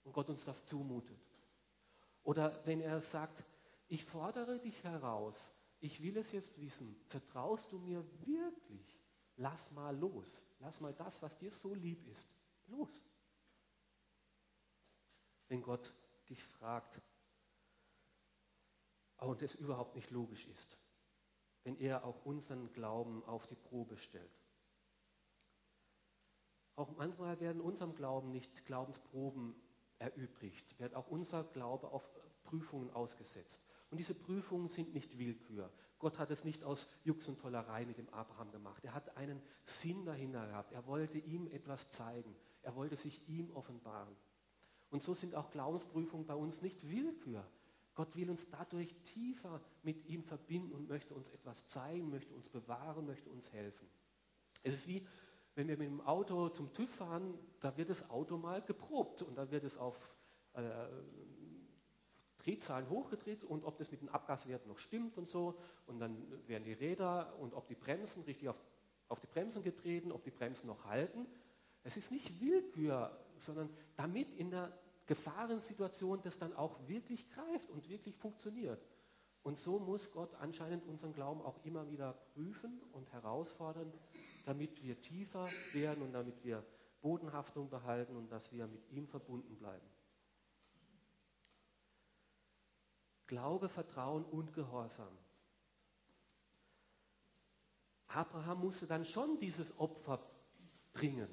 und 0.05 0.13
Gott 0.13 0.29
uns 0.29 0.45
das 0.45 0.67
zumutet. 0.67 1.19
Oder 2.23 2.65
wenn 2.65 2.81
er 2.81 3.01
sagt, 3.01 3.45
ich 3.89 4.05
fordere 4.05 4.59
dich 4.59 4.83
heraus, 4.85 5.57
ich 5.81 6.03
will 6.03 6.17
es 6.17 6.33
jetzt 6.33 6.61
wissen, 6.61 6.95
vertraust 7.09 7.73
du 7.73 7.79
mir 7.79 8.05
wirklich? 8.27 8.98
Lass 9.41 9.71
mal 9.71 9.97
los, 9.97 10.47
lass 10.59 10.81
mal 10.81 10.93
das, 10.93 11.23
was 11.23 11.39
dir 11.39 11.51
so 11.51 11.73
lieb 11.73 12.05
ist, 12.09 12.29
los. 12.67 12.91
Wenn 15.47 15.63
Gott 15.63 15.95
dich 16.29 16.43
fragt 16.43 17.01
und 19.19 19.41
es 19.41 19.55
überhaupt 19.55 19.95
nicht 19.95 20.11
logisch 20.11 20.47
ist, 20.49 20.77
wenn 21.63 21.77
er 21.79 22.05
auch 22.05 22.25
unseren 22.25 22.73
Glauben 22.73 23.25
auf 23.25 23.47
die 23.47 23.55
Probe 23.55 23.97
stellt. 23.97 24.39
Auch 26.75 26.91
manchmal 26.97 27.39
werden 27.39 27.61
unserem 27.61 27.95
Glauben 27.95 28.33
nicht 28.33 28.65
Glaubensproben 28.65 29.55
erübrigt, 30.01 30.79
wird 30.81 30.95
auch 30.95 31.09
unser 31.09 31.45
Glaube 31.45 31.93
auf 31.93 32.09
Prüfungen 32.43 32.91
ausgesetzt. 32.91 33.65
Und 33.91 33.99
diese 33.99 34.15
Prüfungen 34.15 34.69
sind 34.69 34.95
nicht 34.95 35.17
Willkür. 35.17 35.73
Gott 35.99 36.19
hat 36.19 36.31
es 36.31 36.45
nicht 36.45 36.63
aus 36.65 36.87
Jux 37.05 37.27
und 37.27 37.41
Tollerei 37.41 37.85
mit 37.85 37.99
dem 37.99 38.09
Abraham 38.11 38.53
gemacht. 38.53 38.85
Er 38.85 38.95
hat 38.95 39.17
einen 39.17 39.43
Sinn 39.65 40.05
dahinter 40.05 40.47
gehabt. 40.47 40.73
Er 40.73 40.87
wollte 40.87 41.19
ihm 41.19 41.49
etwas 41.49 41.91
zeigen. 41.91 42.37
Er 42.63 42.77
wollte 42.77 42.97
sich 42.97 43.29
ihm 43.29 43.51
offenbaren. 43.51 44.15
Und 44.91 45.03
so 45.03 45.15
sind 45.15 45.35
auch 45.35 45.51
Glaubensprüfungen 45.51 46.27
bei 46.27 46.35
uns 46.35 46.63
nicht 46.63 46.89
Willkür. 46.89 47.45
Gott 47.95 48.15
will 48.15 48.31
uns 48.31 48.49
dadurch 48.49 48.95
tiefer 49.13 49.61
mit 49.83 50.07
ihm 50.07 50.23
verbinden 50.23 50.73
und 50.73 50.89
möchte 50.89 51.15
uns 51.15 51.29
etwas 51.31 51.67
zeigen, 51.67 52.11
möchte 52.11 52.33
uns 52.33 52.49
bewahren, 52.49 53.07
möchte 53.07 53.29
uns 53.29 53.53
helfen. 53.53 53.89
Es 54.63 54.75
ist 54.75 54.87
wie, 54.87 55.05
wenn 55.57 55.67
wir 55.67 55.77
mit 55.77 55.89
dem 55.89 56.01
Auto 56.03 56.49
zum 56.51 56.73
TÜV 56.73 56.95
fahren, 56.95 57.35
da 57.61 57.77
wird 57.77 57.91
das 57.91 58.09
Auto 58.09 58.39
mal 58.39 58.63
geprobt 58.63 59.23
und 59.23 59.35
da 59.37 59.51
wird 59.51 59.65
es 59.65 59.77
auf 59.77 60.15
äh, 60.53 60.87
Drehzahlen 62.49 62.89
hochgedreht 62.89 63.45
und 63.45 63.65
ob 63.65 63.77
das 63.77 63.91
mit 63.91 64.01
den 64.01 64.09
Abgaswerten 64.09 64.69
noch 64.69 64.79
stimmt 64.79 65.19
und 65.19 65.29
so. 65.29 65.59
Und 65.87 65.99
dann 66.01 66.17
werden 66.47 66.65
die 66.65 66.73
Räder 66.73 67.35
und 67.39 67.53
ob 67.53 67.69
die 67.69 67.75
Bremsen 67.75 68.23
richtig 68.23 68.49
auf, 68.49 68.57
auf 69.09 69.21
die 69.21 69.27
Bremsen 69.27 69.63
getreten, 69.63 70.11
ob 70.11 70.25
die 70.25 70.31
Bremsen 70.31 70.67
noch 70.67 70.87
halten. 70.87 71.27
Es 71.85 71.99
ist 71.99 72.11
nicht 72.11 72.41
Willkür, 72.41 73.19
sondern 73.37 73.69
damit 73.97 74.31
in 74.33 74.51
der 74.51 74.73
Gefahrensituation 75.07 76.23
das 76.23 76.39
dann 76.39 76.55
auch 76.55 76.79
wirklich 76.87 77.29
greift 77.31 77.71
und 77.71 77.89
wirklich 77.91 78.17
funktioniert. 78.17 78.83
Und 79.43 79.59
so 79.59 79.79
muss 79.79 80.11
Gott 80.11 80.35
anscheinend 80.37 80.87
unseren 80.87 81.13
Glauben 81.13 81.43
auch 81.43 81.63
immer 81.65 81.91
wieder 81.91 82.15
prüfen 82.35 82.81
und 82.93 83.13
herausfordern, 83.13 83.93
damit 84.47 84.83
wir 84.83 85.01
tiefer 85.03 85.51
werden 85.75 86.03
und 86.03 86.13
damit 86.13 86.43
wir 86.45 86.65
Bodenhaftung 87.03 87.69
behalten 87.69 88.17
und 88.17 88.33
dass 88.33 88.53
wir 88.53 88.67
mit 88.67 88.91
ihm 88.91 89.07
verbunden 89.07 89.55
bleiben. 89.57 89.87
Glaube, 93.29 93.69
Vertrauen 93.69 94.25
und 94.25 94.53
Gehorsam. 94.55 95.17
Abraham 98.09 98.61
musste 98.61 98.87
dann 98.87 99.05
schon 99.05 99.39
dieses 99.39 99.79
Opfer 99.79 100.19
bringen. 100.95 101.29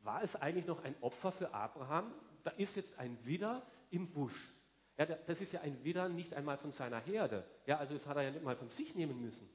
War 0.00 0.22
es 0.22 0.36
eigentlich 0.36 0.66
noch 0.66 0.84
ein 0.84 0.94
Opfer 1.00 1.32
für 1.32 1.52
Abraham? 1.54 2.12
Da 2.44 2.50
ist 2.50 2.76
jetzt 2.76 2.98
ein 2.98 3.18
Widder 3.24 3.66
im 3.90 4.12
Busch. 4.12 4.52
Ja, 4.98 5.06
das 5.06 5.40
ist 5.40 5.52
ja 5.52 5.62
ein 5.62 5.82
Widder 5.82 6.08
nicht 6.08 6.34
einmal 6.34 6.58
von 6.58 6.70
seiner 6.70 7.00
Herde. 7.00 7.44
Ja, 7.66 7.78
also 7.78 7.94
das 7.94 8.06
hat 8.06 8.18
er 8.18 8.24
ja 8.24 8.30
nicht 8.30 8.44
mal 8.44 8.54
von 8.54 8.68
sich 8.68 8.94
nehmen 8.94 9.20
müssen. 9.20 9.48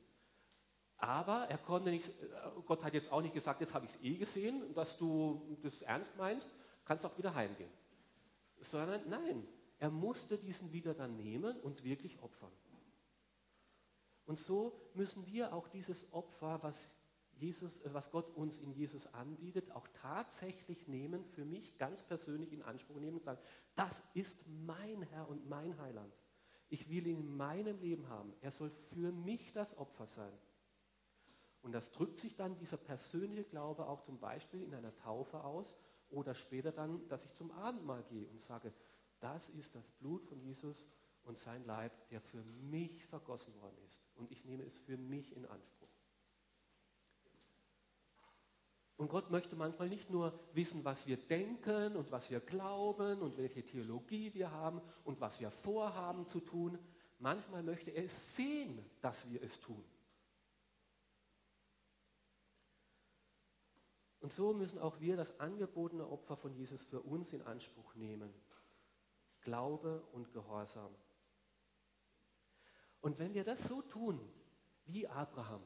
Aber 0.97 1.45
er 1.47 1.59
konnte 1.59 1.91
nicht, 1.91 2.09
äh, 2.09 2.61
Gott 2.65 2.83
hat 2.83 2.93
jetzt 2.93 3.11
auch 3.11 3.21
nicht 3.21 3.33
gesagt, 3.33 3.61
jetzt 3.61 3.73
habe 3.73 3.85
ich 3.85 3.91
es 3.91 4.01
eh 4.01 4.17
gesehen, 4.17 4.73
dass 4.73 4.97
du 4.97 5.57
das 5.61 5.81
ernst 5.83 6.17
meinst, 6.17 6.49
kannst 6.83 7.05
auch 7.05 7.17
wieder 7.17 7.35
heimgehen. 7.35 7.71
Sondern 8.59 9.07
nein, 9.07 9.47
er 9.79 9.89
musste 9.89 10.37
diesen 10.37 10.71
Widder 10.73 10.93
dann 10.93 11.15
nehmen 11.15 11.59
und 11.61 11.83
wirklich 11.83 12.21
opfern. 12.21 12.51
Und 14.25 14.37
so 14.37 14.79
müssen 14.93 15.25
wir 15.25 15.53
auch 15.53 15.67
dieses 15.69 16.13
Opfer, 16.13 16.61
was 16.61 17.01
Jesus, 17.39 17.83
äh, 17.85 17.93
was 17.93 18.11
Gott 18.11 18.29
uns 18.35 18.59
in 18.59 18.73
Jesus 18.73 19.07
anbietet, 19.13 19.71
auch 19.71 19.87
tatsächlich 20.01 20.87
nehmen, 20.87 21.25
für 21.25 21.45
mich 21.45 21.77
ganz 21.77 22.03
persönlich 22.03 22.51
in 22.51 22.61
Anspruch 22.61 22.99
nehmen 22.99 23.17
und 23.17 23.23
sagen, 23.23 23.41
das 23.75 24.03
ist 24.13 24.45
mein 24.47 25.01
Herr 25.03 25.27
und 25.29 25.47
mein 25.47 25.79
Heiland. 25.79 26.13
Ich 26.67 26.89
will 26.89 27.07
ihn 27.07 27.21
in 27.21 27.37
meinem 27.37 27.79
Leben 27.79 28.07
haben. 28.09 28.33
Er 28.41 28.51
soll 28.51 28.69
für 28.69 29.11
mich 29.11 29.51
das 29.53 29.75
Opfer 29.77 30.05
sein. 30.05 30.33
Und 31.61 31.71
das 31.71 31.91
drückt 31.91 32.19
sich 32.19 32.35
dann 32.35 32.57
dieser 32.57 32.77
persönliche 32.77 33.45
Glaube 33.45 33.87
auch 33.87 34.01
zum 34.01 34.19
Beispiel 34.19 34.61
in 34.61 34.73
einer 34.73 34.95
Taufe 34.95 35.43
aus 35.43 35.75
oder 36.09 36.35
später 36.35 36.71
dann, 36.71 37.07
dass 37.07 37.25
ich 37.25 37.33
zum 37.33 37.51
Abendmahl 37.51 38.03
gehe 38.03 38.27
und 38.27 38.41
sage, 38.41 38.73
das 39.19 39.49
ist 39.49 39.75
das 39.75 39.89
Blut 39.99 40.23
von 40.25 40.39
Jesus 40.39 40.85
und 41.23 41.37
sein 41.37 41.65
Leib, 41.65 41.91
der 42.09 42.21
für 42.21 42.43
mich 42.43 43.05
vergossen 43.05 43.53
worden 43.61 43.77
ist. 43.85 44.01
Und 44.15 44.31
ich 44.31 44.45
nehme 44.45 44.63
es 44.63 44.77
für 44.77 44.97
mich 44.97 45.35
in 45.35 45.45
Anspruch. 45.45 45.89
Und 48.97 49.07
Gott 49.07 49.31
möchte 49.31 49.55
manchmal 49.55 49.87
nicht 49.87 50.09
nur 50.09 50.37
wissen, 50.53 50.83
was 50.83 51.07
wir 51.07 51.15
denken 51.15 51.95
und 51.95 52.11
was 52.11 52.29
wir 52.29 52.41
glauben 52.41 53.21
und 53.21 53.37
welche 53.37 53.65
Theologie 53.65 54.33
wir 54.33 54.51
haben 54.51 54.81
und 55.05 55.21
was 55.21 55.39
wir 55.39 55.51
vorhaben 55.51 56.27
zu 56.27 56.41
tun. 56.41 56.77
Manchmal 57.17 57.63
möchte 57.63 57.91
er 57.91 58.03
es 58.03 58.35
sehen, 58.35 58.83
dass 59.01 59.29
wir 59.29 59.41
es 59.41 59.59
tun. 59.61 59.81
Und 64.19 64.33
so 64.33 64.53
müssen 64.53 64.79
auch 64.79 64.99
wir 64.99 65.15
das 65.15 65.39
angebotene 65.39 66.05
Opfer 66.05 66.35
von 66.35 66.53
Jesus 66.53 66.83
für 66.83 66.99
uns 66.99 67.31
in 67.31 67.41
Anspruch 67.43 67.95
nehmen. 67.95 68.33
Glaube 69.41 70.03
und 70.11 70.31
Gehorsam. 70.33 70.93
Und 73.01 73.17
wenn 73.19 73.33
wir 73.33 73.43
das 73.43 73.67
so 73.67 73.81
tun 73.81 74.19
wie 74.85 75.07
Abraham, 75.07 75.63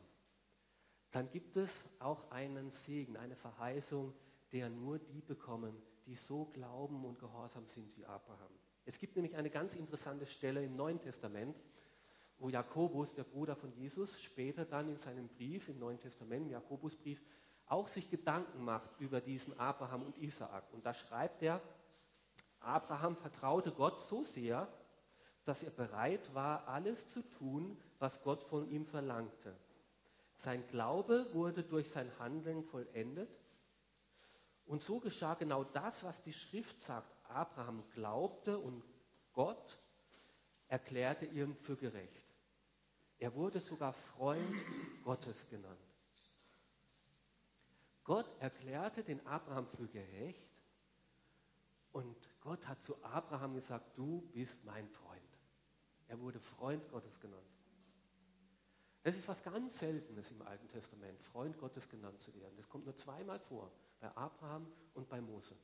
dann 1.12 1.30
gibt 1.30 1.58
es 1.58 1.90
auch 2.00 2.32
einen 2.32 2.72
Segen, 2.72 3.18
eine 3.18 3.36
Verheißung, 3.36 4.14
der 4.52 4.70
nur 4.70 5.00
die 5.00 5.22
bekommen, 5.22 5.76
die 6.06 6.16
so 6.16 6.46
glauben 6.46 7.06
und 7.06 7.20
gehorsam 7.20 7.66
sind 7.66 7.96
wie 7.96 8.06
Abraham. 8.06 8.52
Es 8.86 9.00
gibt 9.00 9.16
nämlich 9.16 9.36
eine 9.36 9.50
ganz 9.50 9.76
interessante 9.76 10.26
Stelle 10.26 10.64
im 10.64 10.76
Neuen 10.76 11.00
Testament, 11.00 11.56
wo 12.40 12.50
Jakobus, 12.50 13.16
der 13.16 13.24
Bruder 13.24 13.56
von 13.56 13.72
Jesus, 13.74 14.22
später 14.22 14.66
dann 14.66 14.90
in 14.90 14.98
seinem 14.98 15.30
Brief 15.30 15.70
im 15.70 15.80
Neuen 15.80 16.00
Testament, 16.00 16.48
im 16.48 16.52
Jakobusbrief, 16.52 17.22
auch 17.68 17.88
sich 17.88 18.10
Gedanken 18.10 18.64
macht 18.64 18.90
über 19.00 19.22
diesen 19.22 19.58
Abraham 19.58 20.04
und 20.04 20.18
Isaak. 20.18 20.72
Und 20.74 20.86
da 20.86 20.94
schreibt 20.94 21.42
er, 21.42 21.62
Abraham 22.64 23.16
vertraute 23.16 23.72
Gott 23.72 24.02
so 24.02 24.24
sehr, 24.24 24.68
dass 25.46 25.64
er 25.64 25.72
bereit 25.72 26.34
war, 26.34 26.68
alles 26.68 27.08
zu 27.08 27.22
tun, 27.22 27.78
was 28.00 28.22
Gott 28.24 28.44
von 28.44 28.70
ihm 28.70 28.86
verlangte. 28.86 29.56
Sein 30.36 30.66
Glaube 30.70 31.28
wurde 31.34 31.64
durch 31.64 31.90
sein 31.92 32.12
Handeln 32.20 32.64
vollendet. 32.64 33.30
Und 34.66 34.82
so 34.82 35.00
geschah 35.00 35.34
genau 35.36 35.64
das, 35.64 36.04
was 36.04 36.24
die 36.24 36.34
Schrift 36.34 36.80
sagt. 36.82 37.10
Abraham 37.30 37.84
glaubte 37.94 38.58
und 38.58 38.84
Gott 39.34 39.78
erklärte 40.68 41.26
ihn 41.26 41.56
für 41.56 41.76
gerecht. 41.76 42.24
Er 43.20 43.34
wurde 43.36 43.60
sogar 43.60 43.94
Freund 43.94 44.56
Gottes 45.04 45.48
genannt. 45.50 45.80
Gott 48.04 48.30
erklärte 48.40 49.04
den 49.04 49.26
Abraham 49.26 49.68
für 49.68 49.88
gerecht 49.88 50.44
und 51.94 52.18
Gott 52.42 52.68
hat 52.68 52.82
zu 52.82 53.02
Abraham 53.04 53.54
gesagt, 53.54 53.98
du 53.98 54.22
bist 54.34 54.66
mein 54.66 54.90
Freund. 54.90 55.22
Er 56.08 56.20
wurde 56.20 56.40
Freund 56.40 56.88
Gottes 56.90 57.20
genannt. 57.20 57.42
Es 59.04 59.16
ist 59.16 59.28
was 59.28 59.44
ganz 59.44 59.80
Seltenes 59.80 60.32
im 60.32 60.42
Alten 60.42 60.68
Testament, 60.70 61.22
Freund 61.22 61.58
Gottes 61.58 61.88
genannt 61.88 62.20
zu 62.20 62.34
werden. 62.36 62.56
Das 62.58 62.68
kommt 62.68 62.86
nur 62.86 62.96
zweimal 62.96 63.40
vor, 63.40 63.72
bei 64.00 64.10
Abraham 64.16 64.72
und 64.94 65.08
bei 65.08 65.22
Mose. 65.22 65.56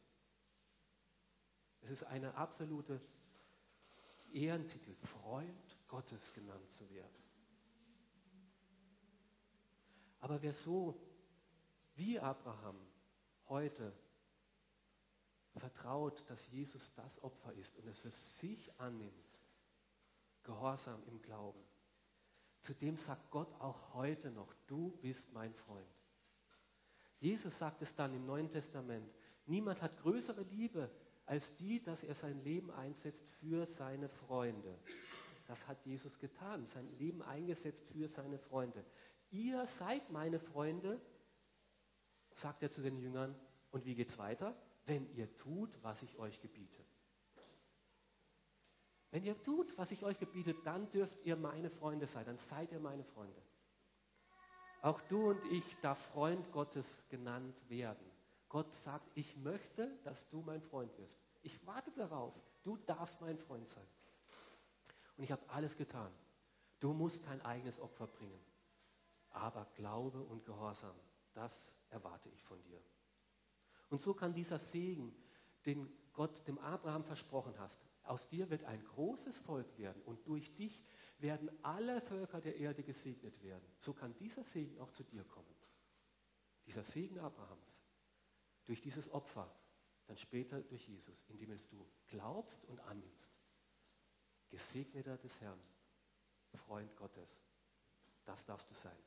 Es 1.82 1.89
ist 1.89 2.04
eine 2.04 2.36
absolute 2.36 3.02
Ehrentitel, 4.32 4.94
Freund 4.96 5.78
Gottes 5.88 6.34
genannt 6.34 6.72
zu 6.72 6.89
werden. 6.89 7.24
Aber 10.20 10.42
wer 10.42 10.54
so 10.54 11.02
wie 11.96 12.20
Abraham 12.20 12.76
heute 13.48 13.94
vertraut, 15.60 16.24
dass 16.30 16.50
Jesus 16.52 16.93
das 16.95 17.22
Opfer 17.24 17.54
ist 17.54 17.78
und 17.78 17.88
es 17.88 18.00
für 18.00 18.12
sich 18.12 18.72
annimmt, 18.80 19.13
gehorsam 20.43 21.02
im 21.08 21.22
Glauben, 21.22 21.63
zu 22.62 22.74
dem 22.74 22.98
sagt 22.98 23.30
Gott 23.32 23.54
auch 23.60 23.93
heute 23.93 24.32
noch, 24.32 24.54
du 24.67 24.91
bist 25.02 25.32
mein 25.34 25.54
Freund. 25.54 25.88
Jesus 27.19 27.58
sagt 27.58 27.82
es 27.82 27.95
dann 27.95 28.13
im 28.13 28.26
Neuen 28.26 28.50
Testament, 28.50 29.10
niemand 29.45 29.82
hat 29.82 29.98
größere 30.02 30.43
Liebe 30.43 30.89
als 31.26 31.56
die, 31.58 31.82
dass 31.84 32.04
er 32.04 32.15
sein 32.15 32.43
Leben 32.43 32.72
einsetzt 32.72 33.26
für 33.39 33.65
seine 33.65 34.10
Freunde. 34.10 34.80
Das 35.48 35.67
hat 35.67 35.86
Jesus 35.86 36.19
getan, 36.19 36.65
sein 36.65 36.88
Leben 36.98 37.22
eingesetzt 37.22 37.84
für 37.91 38.08
seine 38.08 38.39
Freunde. 38.39 38.84
Ihr 39.32 39.65
seid 39.67 40.10
meine 40.12 40.39
Freunde, 40.39 41.00
sagt 42.32 42.63
er 42.63 42.72
zu 42.72 42.82
den 42.82 42.98
Jüngern. 42.98 43.36
Und 43.72 43.86
wie 43.86 43.95
geht 43.95 44.10
es 44.10 44.17
weiter? 44.17 44.56
Wenn 44.89 45.08
ihr 45.13 45.38
tut, 45.38 45.69
was 45.84 46.02
ich 46.02 46.17
euch 46.17 46.41
gebiete. 46.41 46.84
Wenn 49.12 49.23
ihr 49.23 49.39
tut, 49.43 49.78
was 49.78 49.91
ich 49.91 50.04
euch 50.04 50.17
gebiete, 50.17 50.56
dann 50.63 50.89
dürft 50.89 51.23
ihr 51.25 51.36
meine 51.36 51.69
Freunde 51.69 52.08
sein, 52.08 52.25
dann 52.25 52.39
seid 52.39 52.71
ihr 52.71 52.80
meine 52.80 53.04
Freunde. 53.04 53.39
Auch 54.82 54.99
du 55.02 55.30
und 55.30 55.45
ich 55.52 55.78
darf 55.82 55.99
Freund 56.08 56.52
Gottes 56.52 57.06
genannt 57.08 57.69
werden. 57.69 58.04
Gott 58.47 58.73
sagt, 58.73 59.06
ich 59.13 59.38
möchte, 59.38 59.95
dass 60.06 60.28
du 60.30 60.41
mein 60.41 60.63
Freund 60.63 60.97
wirst. 60.97 61.19
Ich 61.43 61.67
warte 61.67 61.91
darauf. 61.91 62.34
Du 62.63 62.75
darfst 62.88 63.21
mein 63.21 63.38
Freund 63.38 63.69
sein. 63.69 63.86
Und 65.17 65.23
ich 65.23 65.32
habe 65.32 65.47
alles 65.49 65.78
getan. 65.78 66.12
Du 66.80 66.93
musst 66.93 67.23
kein 67.25 67.43
eigenes 67.43 67.80
Opfer 67.80 68.08
bringen. 68.08 68.43
Aber 69.30 69.67
Glaube 69.75 70.23
und 70.23 70.45
Gehorsam, 70.45 70.95
das 71.36 71.75
erwarte 71.91 72.30
ich 72.30 72.43
von 72.43 72.60
dir. 72.63 72.82
Und 73.89 74.02
so 74.02 74.13
kann 74.13 74.34
dieser 74.34 74.60
Segen, 74.60 75.15
den 75.65 75.91
Gott 76.13 76.47
dem 76.47 76.58
Abraham 76.60 77.04
versprochen 77.04 77.54
hast, 77.58 77.80
aus 78.04 78.28
dir 78.28 78.49
wird 78.49 78.63
ein 78.63 78.84
großes 78.84 79.38
Volk 79.38 79.78
werden 79.78 80.02
und 80.04 80.28
durch 80.28 80.54
dich 80.56 80.82
werden 81.19 81.52
alle 81.63 82.02
Völker 82.02 82.41
der 82.41 82.56
Erde 82.58 82.84
gesegnet 82.84 83.41
werden. 83.43 83.65
So 83.78 83.93
kann 83.93 84.15
dieser 84.17 84.43
Segen 84.43 84.80
auch 84.80 84.91
zu 84.91 85.04
dir 85.04 85.23
kommen. 85.23 85.54
Dieser 86.65 86.84
Segen 86.84 87.19
Abrahams 87.19 87.82
durch 88.65 88.82
dieses 88.82 89.12
Opfer, 89.12 89.52
dann 90.08 90.17
später 90.17 90.62
durch 90.62 90.88
Jesus, 90.88 91.23
indem 91.28 91.56
du 91.69 91.88
glaubst 92.08 92.65
und 92.65 92.80
annimmst. 92.82 93.32
Gesegneter 94.49 95.17
des 95.17 95.39
Herrn, 95.41 95.60
Freund 96.54 96.95
Gottes, 96.95 97.43
das 98.25 98.45
darfst 98.45 98.69
du 98.69 98.73
sein. 98.73 98.97